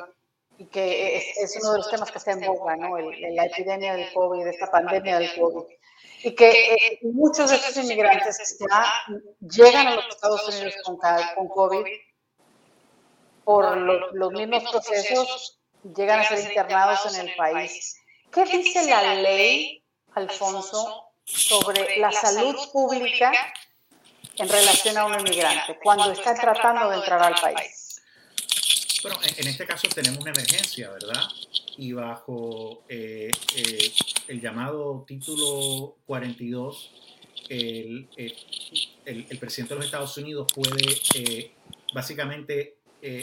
[0.57, 2.97] y que es, uno de los temas que está en boga, ¿no?
[2.97, 5.65] la epidemia del COVID, esta pandemia del COVID.
[6.23, 8.85] Y que eh, muchos de estos inmigrantes ya
[9.39, 10.97] llegan a los Estados Unidos con,
[11.35, 11.85] con COVID
[13.43, 15.59] por los mismos procesos,
[15.95, 17.95] llegan a ser internados en el país.
[18.31, 19.83] ¿Qué dice la ley,
[20.17, 23.31] Alfonso, sobre la salud pública
[24.37, 28.01] en relación a un inmigrante cuando está tratando de entrar al país?
[29.03, 31.21] Bueno, en este caso tenemos una emergencia, ¿verdad?
[31.77, 33.91] Y bajo eh, eh,
[34.27, 36.91] el llamado título 42,
[37.49, 38.09] el,
[39.05, 41.51] el, presidente de los Estados Unidos puede eh,
[41.93, 42.77] básicamente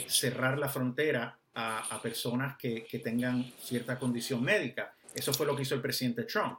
[0.07, 4.95] cerrar la frontera a, a personas que, que, tengan cierta condición médica.
[5.13, 6.57] Eso fue lo que hizo el presidente Trump,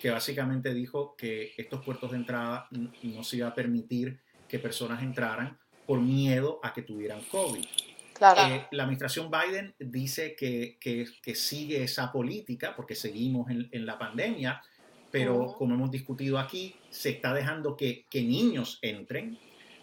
[0.00, 2.68] que básicamente dijo que estos puertos de entrada
[3.02, 7.64] no se iba a permitir que personas entraran por miedo a que tuvieran COVID.
[7.64, 13.98] Eh, la administración Biden dice que, que, sigue esa política porque seguimos en, en la
[13.98, 14.62] pandemia,
[15.10, 19.38] pero como hemos discutido aquí, se está dejando que, que, niños entren,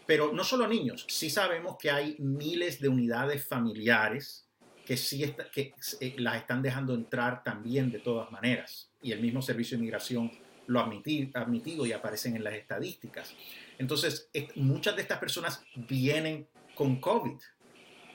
[0.07, 4.47] pero no solo niños, sí sabemos que hay miles de unidades familiares
[4.85, 9.41] que sí que, eh, las están dejando entrar también de todas maneras, y el mismo
[9.41, 10.31] Servicio de Inmigración
[10.67, 13.35] lo ha admitido y aparecen en las estadísticas.
[13.77, 17.37] Entonces, muchas de estas personas vienen con COVID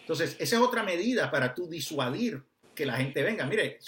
[0.09, 2.43] entonces, esa es otra medida para tú disuadir
[2.75, 3.45] que la gente venga.
[3.45, 3.79] Mire,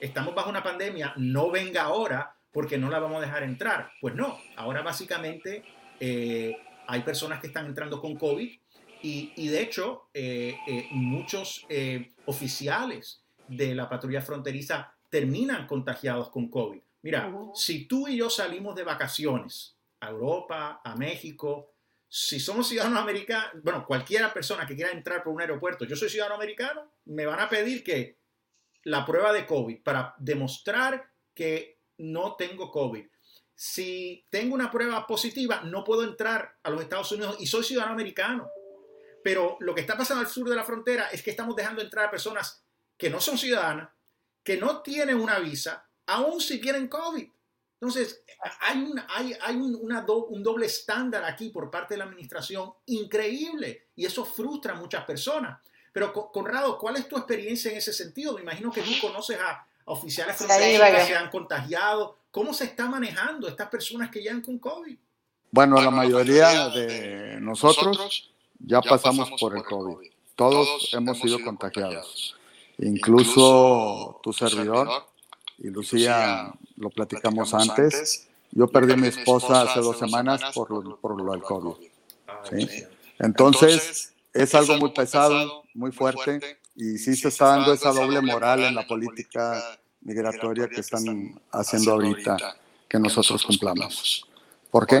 [0.00, 3.90] estamos bajo una pandemia, no venga ahora porque no la vamos a dejar entrar.
[4.00, 5.62] Pues no, ahora básicamente
[6.00, 8.50] eh, hay personas que están entrando con COVID
[9.02, 11.66] y, de hecho eh, eh, muchos
[12.24, 16.80] oficiales de la patrulla fronteriza terminan contagiados con COVID.
[17.02, 21.74] Mira, si tú y yo salimos de vacaciones a Europa, a México,
[22.08, 26.08] si somos ciudadanos americanos, bueno, cualquiera persona que quiera entrar por un aeropuerto, yo soy
[26.08, 28.18] ciudadano americano, me van a pedir que
[28.84, 33.06] la prueba de COVID para demostrar que no tengo COVID.
[33.60, 37.94] si tengo una prueba positiva, no puedo entrar a los Estados Unidos y soy ciudadano
[37.94, 38.48] americano.
[39.24, 42.06] Pero lo que está pasando al sur de la frontera es que estamos dejando entrar
[42.06, 42.64] a personas
[42.96, 43.90] que no son ciudadanas,
[44.48, 47.28] que no tienen una visa, aún si tienen COVID.
[47.82, 48.22] Entonces,
[48.60, 53.88] hay, un, hay, hay una un doble estándar aquí por parte de la administración increíble
[53.94, 55.60] y eso frustra a muchas personas.
[55.92, 58.36] Pero, Conrado, ¿cuál es tu experiencia en ese sentido?
[58.36, 62.16] Me imagino que tú conoces a, oficiales fronterizos que se han contagiado.
[62.30, 64.96] ¿Cómo se está manejando estas personas que llegan con COVID?
[65.50, 68.30] Bueno, la mayoría de nosotros
[68.60, 70.10] ya pasamos por el COVID.
[70.36, 72.37] Todos hemos sido contagiados.
[72.78, 74.88] Incluso tu servidor
[75.58, 78.28] y Lucía, lo platicamos antes.
[78.52, 81.74] Yo perdí a mi esposa hace dos semanas por, por lo del COVID.
[83.18, 88.60] Entonces, es algo muy pesado, muy fuerte, y sí se está dando esa doble moral
[88.60, 92.36] en la política migratoria que están haciendo ahorita
[92.88, 94.24] que nosotros cumplamos.
[94.70, 95.00] ¿Por qué?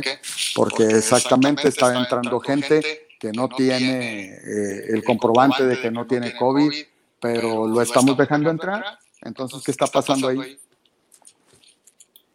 [0.54, 6.36] Porque exactamente está entrando gente que no tiene eh, el comprobante de que no tiene
[6.36, 6.72] COVID,
[7.20, 8.98] pero lo estamos dejando entrar.
[9.22, 10.58] Entonces, ¿qué está pasando ahí?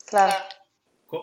[0.05, 0.33] Claro.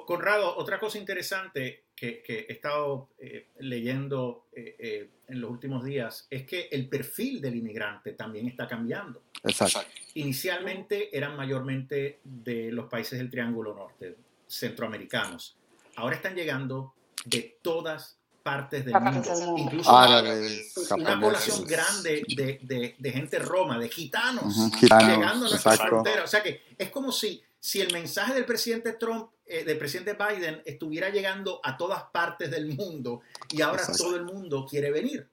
[0.07, 6.47] Conrado, otra cosa interesante que, he estado eh, leyendo eh, en los últimos días es
[6.47, 9.23] que el perfil del inmigrante también está cambiando.
[9.43, 9.81] Exacto.
[10.15, 15.57] Inicialmente eran mayormente de los países del Triángulo Norte, centroamericanos.
[15.97, 16.95] Ahora están llegando
[17.25, 19.57] de todas partes del mundo.
[19.57, 26.25] Incluso una, población grande de, de, gente roma, de gitanos, llegando a nuestra frontera.
[26.25, 30.15] O sea que es como si, si el mensaje del presidente Trump, eh, del presidente
[30.15, 33.21] Biden, estuviera llegando a todas partes del mundo
[33.51, 35.29] y ahora todo el mundo quiere venir.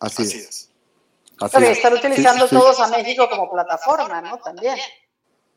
[0.00, 0.70] Así, es.
[1.40, 4.38] Así están utilizando todos a México como plataforma, ¿no?
[4.38, 4.76] También.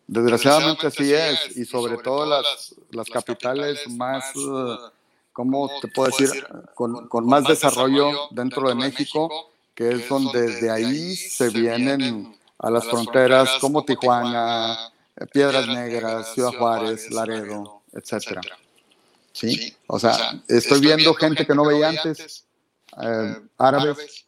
[0.08, 4.92] Desgraciadamente así es, y sobre todo las, las capitales más, uh,
[5.34, 6.46] ¿cómo te puedo decir?
[6.76, 12.70] Con, con más desarrollo dentro de México, que es donde de ahí se vienen a
[12.70, 14.92] las fronteras como Tijuana,
[15.34, 18.42] Piedras Negras, Ciudad Juárez, Laredo, etcétera.
[19.34, 19.76] ¿Sí?
[19.88, 22.46] O sea, estoy viendo gente que no veía antes,
[23.02, 24.26] eh, árabes,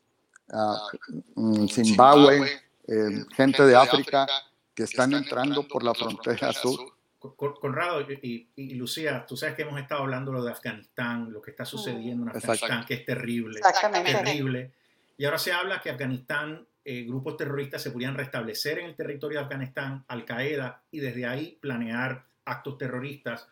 [1.35, 4.27] Mm, Zimbabue, eh, gente de África
[4.75, 6.92] que están entrando por la frontera sur.
[7.35, 11.65] Conrado y, Lucía, tú sabes que hemos estado hablando lo de Afganistán, lo que está
[11.65, 13.61] sucediendo en Afganistán, que es terrible,
[14.05, 14.71] terrible.
[15.17, 19.39] Y ahora se habla que Afganistán, eh, grupos terroristas se podrían restablecer en el territorio
[19.39, 23.47] de Afganistán, Al Qaeda, y desde ahí planear actos terroristas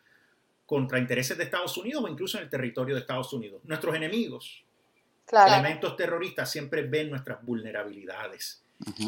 [0.66, 3.62] contra intereses de Estados Unidos o incluso en el territorio de Estados Unidos.
[3.64, 4.64] Nuestros enemigos,
[5.32, 8.62] Elementos terroristas siempre ven nuestras vulnerabilidades.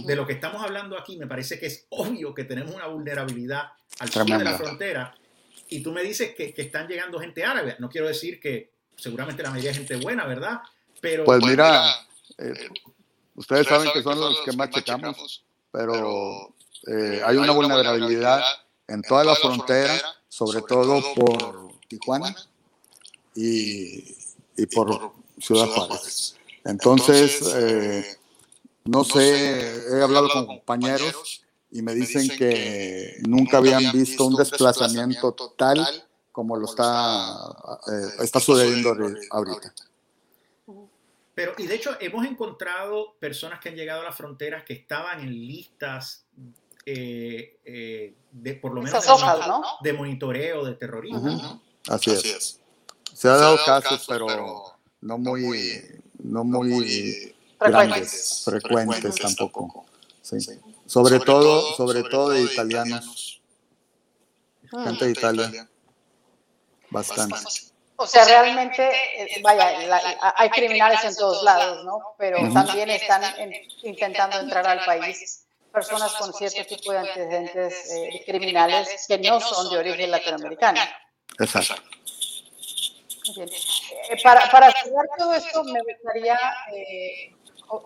[0.05, 3.71] De lo que estamos hablando aquí, me parece que es obvio que tenemos una vulnerabilidad
[3.99, 5.15] al sur de la frontera.
[5.69, 7.76] Y tú me dices que, están llegando gente árabe.
[7.80, 10.61] No quiero decir que seguramente la mayoría es gente buena, ¿verdad?
[11.01, 11.89] Pero, pues mira,
[12.38, 12.69] eh, eh,
[13.36, 16.53] ustedes saben que son los que más checamos, pero
[16.88, 18.41] eh, hay una vulnerabilidad
[18.88, 19.99] en toda la frontera,
[20.30, 22.36] sobre todo por Tijuana
[23.36, 24.15] y,
[24.55, 26.36] y por Ciudad Juárez.
[26.65, 28.17] Entonces, eh,
[28.86, 35.32] no sé, he hablado con compañeros y me dicen que nunca habían visto un desplazamiento
[35.34, 35.86] total
[36.32, 37.36] como lo está,
[37.88, 38.96] eh, está sucediendo
[39.30, 39.74] ahorita.
[41.36, 45.22] Pero, y de hecho, hemos encontrado personas que han llegado a las fronteras que estaban
[45.22, 46.26] en listas
[46.86, 49.04] eh, de, por lo menos,
[49.82, 51.62] de, monitoreo de terrorismo.
[51.88, 52.60] Así, es.
[53.14, 54.64] Se ha dado casos, pero
[55.02, 55.82] no muy,
[56.20, 57.33] no muy
[57.64, 59.86] frecuentes, frecuentes tampoco.
[60.86, 63.41] Sobre, todo, sobre todo de italianos.
[64.74, 64.84] Ah.
[64.86, 65.70] Gente de Italia.
[66.89, 67.36] Bastante.
[67.95, 69.78] O sea, realmente, eh, vaya,
[70.36, 72.16] hay criminales en todos lados, ¿no?
[72.18, 73.24] Pero también están
[73.84, 79.72] intentando entrar al país personas con cierto tipo de antecedentes eh, criminales que no son
[79.72, 80.80] de origen latinoamericano.
[81.39, 81.82] Exacto.
[83.38, 86.38] Eh, para, para cerrar todo esto, me gustaría,
[86.76, 87.36] eh,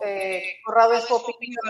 [0.04, 1.64] eh, Corrado, su opinión.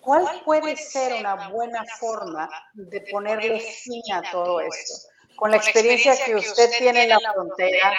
[0.00, 5.08] ¿Cuál puede ser una buena forma de ponerle fin a todo esto?
[5.36, 7.92] Con la experiencia que usted tiene en la frontera,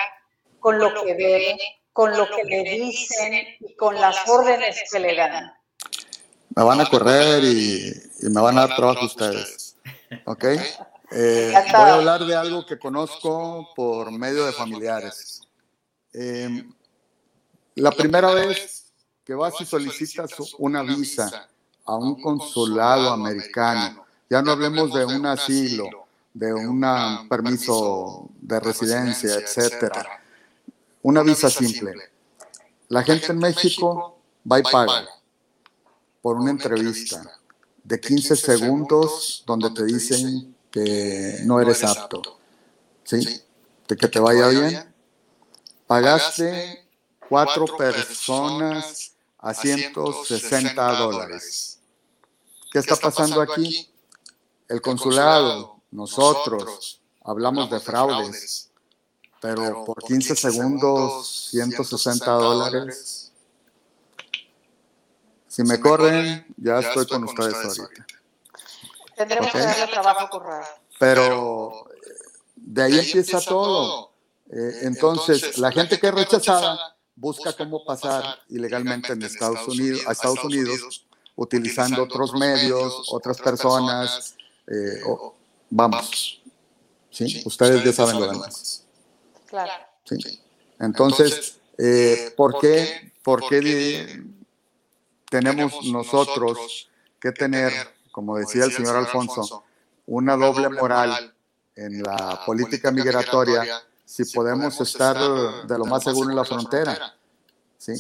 [0.59, 1.57] con lo que ve,
[1.93, 5.53] con lo que le dicen y con las órdenes que le dan.
[6.55, 7.91] Me van a correr y,
[8.21, 9.77] y me van a dar trabajo ustedes.
[10.25, 10.45] ¿Ok?
[11.13, 15.41] Eh, voy a hablar de algo que conozco por medio de familiares.
[16.13, 16.63] Eh,
[17.75, 18.91] la primera vez
[19.23, 21.49] que vas y solicitas una visa
[21.85, 26.81] a un consulado americano, ya no hablemos de un asilo, de un
[27.29, 30.21] permiso de residencia, etcétera.
[31.03, 31.93] Una visa simple.
[32.89, 34.19] La gente en México
[34.49, 35.07] va y paga
[36.21, 37.39] por una entrevista
[37.83, 42.21] de 15 segundos donde te dicen que no eres apto.
[43.03, 43.41] ¿Sí?
[43.87, 44.93] De que te vaya bien.
[45.87, 46.80] Pagaste
[47.31, 51.79] cuatro personas a 160 dólares.
[52.69, 53.89] ¿Qué está pasando aquí?
[54.67, 58.69] El consulado, nosotros, hablamos de fraudes,
[59.39, 63.31] pero por 15 segundos, 160 dólares.
[65.47, 68.05] Si me corren, ya estoy con ustedes ahorita.
[69.15, 70.65] Tendremos que darle trabajo correr.
[70.99, 71.87] Pero
[72.57, 74.11] de ahí empieza todo.
[74.51, 80.11] Eh, entonces, la gente que es rechazada busca cómo pasar ilegalmente en Estados Unidos, a
[80.11, 81.05] Estados Unidos
[81.35, 84.35] utilizando otros medios, otras personas.
[84.67, 85.01] Eh,
[85.69, 86.41] vamos,
[87.09, 87.41] ¿sí?
[87.45, 88.85] Ustedes ya saben lo demás.
[89.47, 89.71] Claro.
[90.05, 90.39] ¿Sí?
[90.79, 94.23] Entonces, eh, ¿por qué, por qué
[95.29, 96.89] tenemos nosotros
[97.19, 97.71] que tener,
[98.11, 99.63] como decía el señor Alfonso,
[100.07, 101.33] una doble moral
[101.75, 103.63] en la política migratoria
[104.11, 105.15] si podemos estar
[105.65, 107.15] de lo más seguro en la frontera?
[107.77, 107.93] ¿Sí?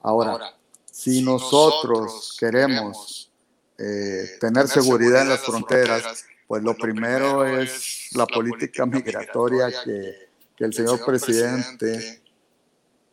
[0.00, 0.56] Ahora,
[0.90, 3.30] si nosotros queremos
[3.76, 10.72] eh, tener seguridad en las fronteras, pues lo primero es la política migratoria que, el
[10.72, 12.22] señor presidente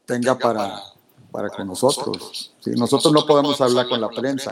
[0.05, 0.81] tenga para,
[1.31, 2.55] para con nosotros.
[2.61, 2.71] ¿sí?
[2.71, 4.51] Nosotros no podemos hablar con la prensa.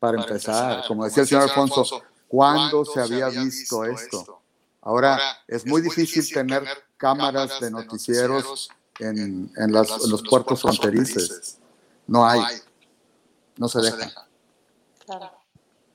[0.00, 4.43] Para empezar, como decía el señor Alfonso, ¿cuándo se había visto esto?
[4.84, 5.18] Ahora,
[5.48, 6.62] es muy difícil tener
[6.98, 8.68] cámaras de noticieros
[8.98, 11.56] en, en, los puertos fronterizos.
[12.06, 12.42] No hay.
[13.56, 14.28] No se deja.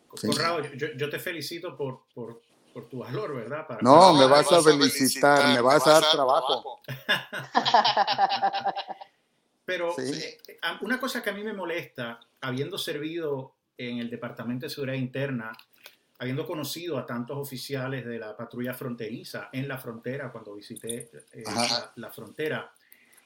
[0.07, 2.41] Conrado, yo, te felicito por, por,
[2.73, 3.67] por, tu valor, ¿verdad?
[3.81, 6.81] no, me vas, a felicitar, me vas a dar trabajo.
[9.65, 10.39] Pero eh,
[10.81, 15.55] una cosa que a mí me molesta, habiendo servido en el Departamento de Seguridad Interna,
[16.19, 21.43] habiendo conocido a tantos oficiales de la patrulla fronteriza en la frontera, cuando visité eh,
[21.95, 22.71] la, frontera,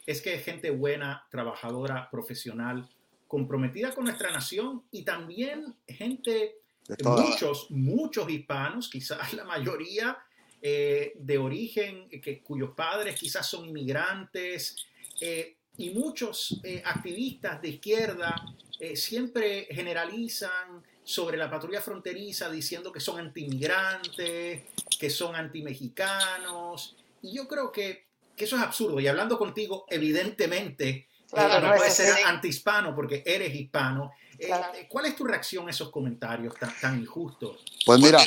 [0.05, 2.87] es que es gente buena, trabajadora, profesional,
[3.27, 6.57] comprometida con nuestra nación y también gente,
[7.03, 10.17] muchos, muchos hispanos, quizás la mayoría
[10.65, 14.77] eh, de origen, que, cuyos padres quizás son inmigrantes,
[15.19, 18.35] eh, y muchos eh, activistas de izquierda
[18.95, 24.64] siempre generalizan sobre la patrulla fronteriza diciendo que son anti-inmigrantes,
[24.99, 28.99] que son anti-mexicanos, y yo creo que que eso es absurdo.
[28.99, 34.12] Y hablando contigo, evidentemente, eh, no, puedes ser antihispano porque eres hispano.
[34.38, 37.60] Eh, eh, ¿Cuál es tu reacción a esos comentarios tan, injustos?
[37.86, 38.24] Pues mira,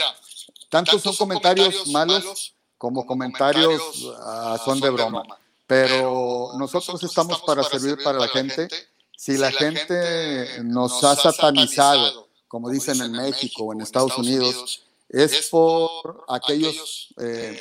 [0.69, 5.23] tantos son comentarios malos como comentarios ah, son de broma.
[5.67, 8.69] Pero nosotros estamos para servir para la gente.
[9.17, 12.26] Si la gente nos ha satanizado,
[12.57, 14.81] como dicen en México o en Estados Unidos,
[15.11, 17.09] es por aquellos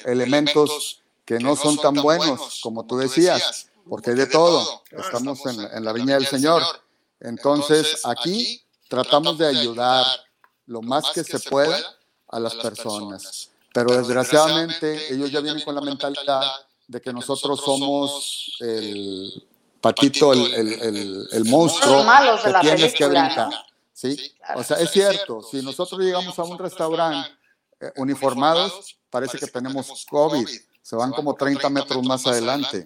[0.05, 4.83] elementos que no son tan buenos, como tú decías, porque hay de todo.
[4.91, 6.63] Estamos en, la viña del Señor.
[7.19, 10.05] Entonces, aquí tratamos de ayudar
[10.65, 11.77] lo más que se pueda
[12.29, 13.49] a las personas.
[13.73, 16.41] Pero desgraciadamente ellos ya vienen con la mentalidad
[16.87, 19.45] de que nosotros somos el
[19.81, 22.05] patito, el, el, monstruo
[22.45, 23.49] que tienes que brincar.
[23.95, 24.35] ¿Sí?
[24.55, 27.31] O sea, es cierto, si nosotros llegamos a un restaurante
[27.79, 30.47] eh, uniformados, parece que tenemos COVID
[30.85, 32.83] se van como 30 metros más adelante.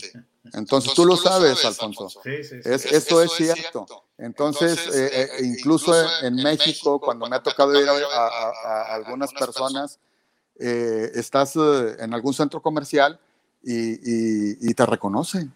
[0.53, 2.07] Entonces, tú lo sabes, Alfonso.
[2.23, 3.85] Es, esto es cierto.
[4.17, 9.99] Entonces, eh, eh, incluso en México, cuando me ha tocado ir a, algunas personas,
[10.57, 13.19] eh, estás en algún centro comercial
[13.61, 15.53] y, te reconocen.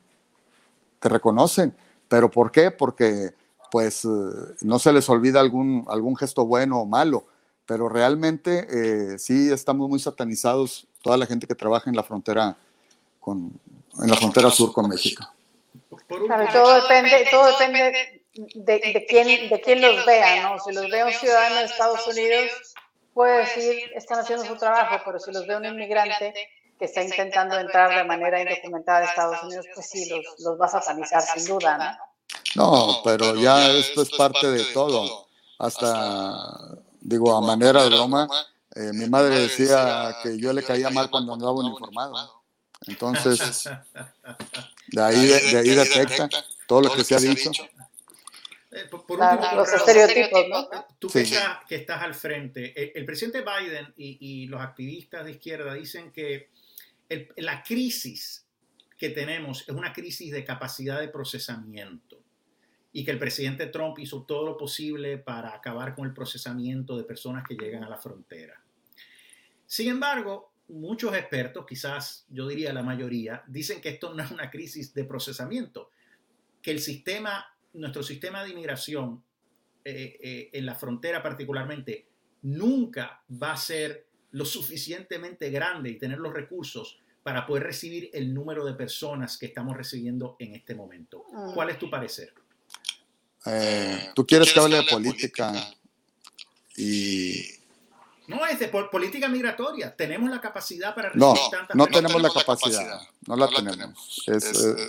[1.00, 1.74] Te reconocen.
[2.10, 2.72] ¿Pero por qué?
[2.72, 3.34] Porque
[3.74, 4.06] pues
[4.62, 7.26] no se les olvida algún, algún gesto bueno o malo,
[7.66, 12.56] pero realmente sí estamos muy satanizados toda la gente que trabaja en la frontera
[13.20, 13.52] con,
[14.00, 15.28] en la frontera sur con México.
[16.08, 18.22] todo depende, todo depende
[18.54, 20.60] de, quién, de quién los vea, ¿no?
[20.60, 22.52] Si los ve un ciudadano de Estados Unidos,
[23.12, 26.32] puede decir, están haciendo su trabajo, pero si los ve un inmigrante
[26.78, 30.68] que está intentando entrar de manera indocumentada a Estados Unidos, pues sí, los, los va
[30.68, 32.13] a satanizar sin duda, ¿no?
[32.56, 35.28] No, pero ya esto es parte de todo.
[35.60, 38.28] Hasta, digo, a manera de broma,
[38.76, 42.44] eh, mi madre decía que yo le caía mal cuando andaba uniformado.
[42.88, 43.70] Entonces,
[44.88, 46.30] de ahí, de, ahí detecta
[46.68, 47.52] todo lo que se ha dicho.
[48.72, 49.20] Eh, por,
[49.56, 50.68] los estereotipos, ¿no?
[51.00, 56.50] Tú que, estás, al frente, el, presidente Biden y, los activistas de izquierda dicen que
[57.38, 58.46] la crisis
[58.98, 62.13] que tenemos es una crisis de capacidad de procesamiento
[62.94, 67.04] y que el presidente Trump hizo todo lo posible para acabar con el procesamiento de
[67.04, 68.62] personas que llegan a la frontera.
[69.66, 74.50] Sin embargo, muchos expertos, quizás yo diría la mayoría, dicen que esto no es una
[74.50, 75.90] crisis de procesamiento,
[76.62, 79.24] que el sistema nuestro sistema de inmigración
[79.84, 82.08] eh, eh, en la frontera particularmente
[82.44, 88.34] nunca va a ser lo suficientemente grande y tener los recursos para poder recibir el
[88.34, 91.26] número de personas que estamos recibiendo en este momento.
[91.34, 91.52] Ah.
[91.54, 92.34] ¿Cuál es tu parecer?
[93.46, 95.54] Eh, Tú quieres que hable de política
[96.76, 97.46] y...
[98.26, 99.94] No, es de política migratoria.
[99.94, 104.24] Tenemos la capacidad para recibir no, tantas no tenemos la capacidad, no la tenemos.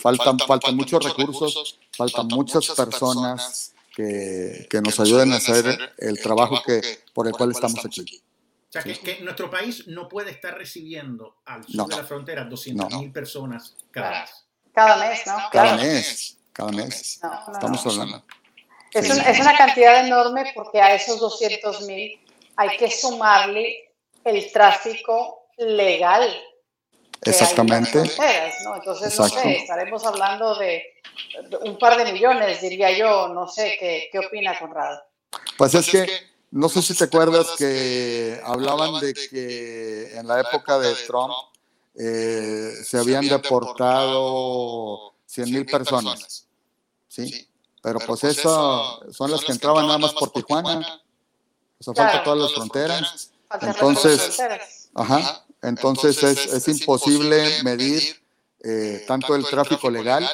[0.01, 6.63] faltan, faltan muchos recursos faltan muchas personas que, que nos ayuden a hacer el trabajo
[6.65, 8.23] que, por el cual estamos aquí.
[8.69, 12.99] O sea, que, nuestro país no puede estar recibiendo al sur de la frontera 200.000
[12.99, 14.31] mil personas cada mes.
[14.73, 15.37] Cada mes, ¿no?
[15.53, 17.21] Cada mes, cada mes.
[17.53, 18.25] Estamos hablando.
[18.95, 22.19] Es, es, una cantidad enorme porque a esos 200.000
[22.57, 23.93] hay que sumarle
[24.25, 26.29] el tráfico legal.
[27.23, 27.99] Exactamente.
[27.99, 30.83] Entonces, no sé, estaremos hablando de
[31.63, 33.29] un par de millones, diría yo.
[33.29, 35.03] No sé, ¿qué, qué opina Conrado?
[35.57, 36.07] Pues es que,
[36.51, 41.33] no sé si te acuerdas que hablaban de que en la época de Trump
[41.97, 46.47] eh, se habían deportado 100 mil personas.
[47.09, 47.49] ¿sí?
[47.85, 51.03] Pero pues, pues eso son las que entraban nada más por Tijuana.
[51.79, 53.31] O sea, falta todas las fronteras.
[53.61, 54.43] Entonces,
[54.95, 58.03] ajá, entonces es, es imposible medir
[58.61, 60.27] eh, eh, tanto el tráfico legal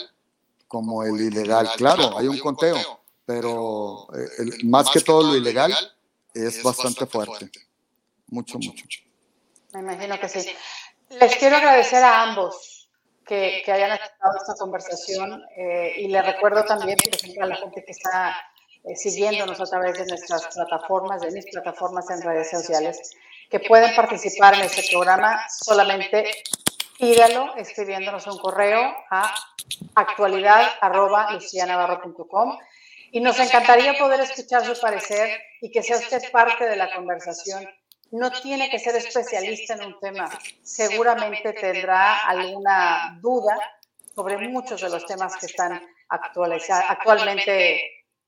[0.68, 1.68] como el ilegal.
[1.76, 5.74] Claro, hay un conteo, pero eh, más que todo lo ilegal
[6.32, 7.50] es bastante fuerte.
[8.28, 9.00] Mucho, mucho.
[9.72, 10.48] Me imagino que sí.
[11.08, 12.69] Les quiero agradecer a ambos
[13.30, 17.54] que, que hayan estado esta conversación eh, y les recuerdo también, por ejemplo, a la
[17.54, 18.36] gente que está
[18.82, 23.12] eh, siguiéndonos a través de nuestras plataformas, de mis plataformas en redes sociales,
[23.48, 26.28] que pueden participar en este programa solamente
[26.98, 29.32] pídalo escribiéndonos un correo a
[29.94, 32.58] actualidad.lucianavarro.com
[33.12, 37.64] y nos encantaría poder escuchar su parecer y que sea usted parte de la conversación.
[38.10, 40.28] No tiene que ser especialista en un tema,
[40.62, 43.56] seguramente tendrá alguna duda
[44.14, 47.80] sobre muchos de los temas que están actualmente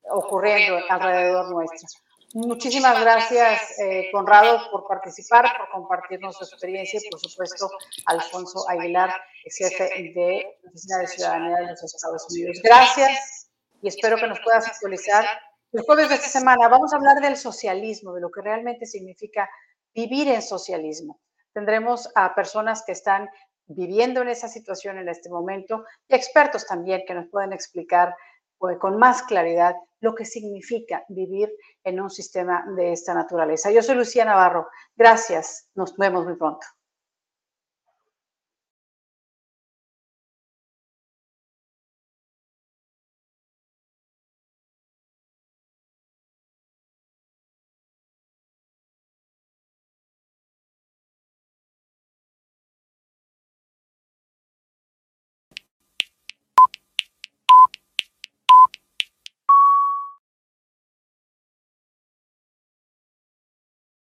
[0.09, 1.89] ocurriendo alrededor nuestro.
[2.35, 7.71] Muchísimas gracias, eh, Conrado, por participar, por compartirnos su experiencia y, por supuesto,
[8.07, 9.13] Alfonso Aguilar,
[9.45, 12.59] jefe de la Oficina de Ciudadanía de los Estados Unidos.
[12.63, 13.51] Gracias
[13.83, 15.27] y espero que nos puedas actualizar.
[15.73, 19.51] El jueves de esta semana vamos a hablar del socialismo, de lo que realmente significa
[19.95, 21.21] vivir en socialismo.
[21.53, 23.29] Tendremos a personas que están
[23.67, 28.15] viviendo en esa situación en este momento y expertos también que nos pueden explicar
[28.59, 31.51] pues, con más claridad lo que significa vivir
[31.85, 33.71] en un sistema de esta naturaleza.
[33.71, 34.69] Yo soy Lucía Navarro.
[34.97, 35.69] Gracias.
[35.75, 36.67] Nos vemos muy pronto.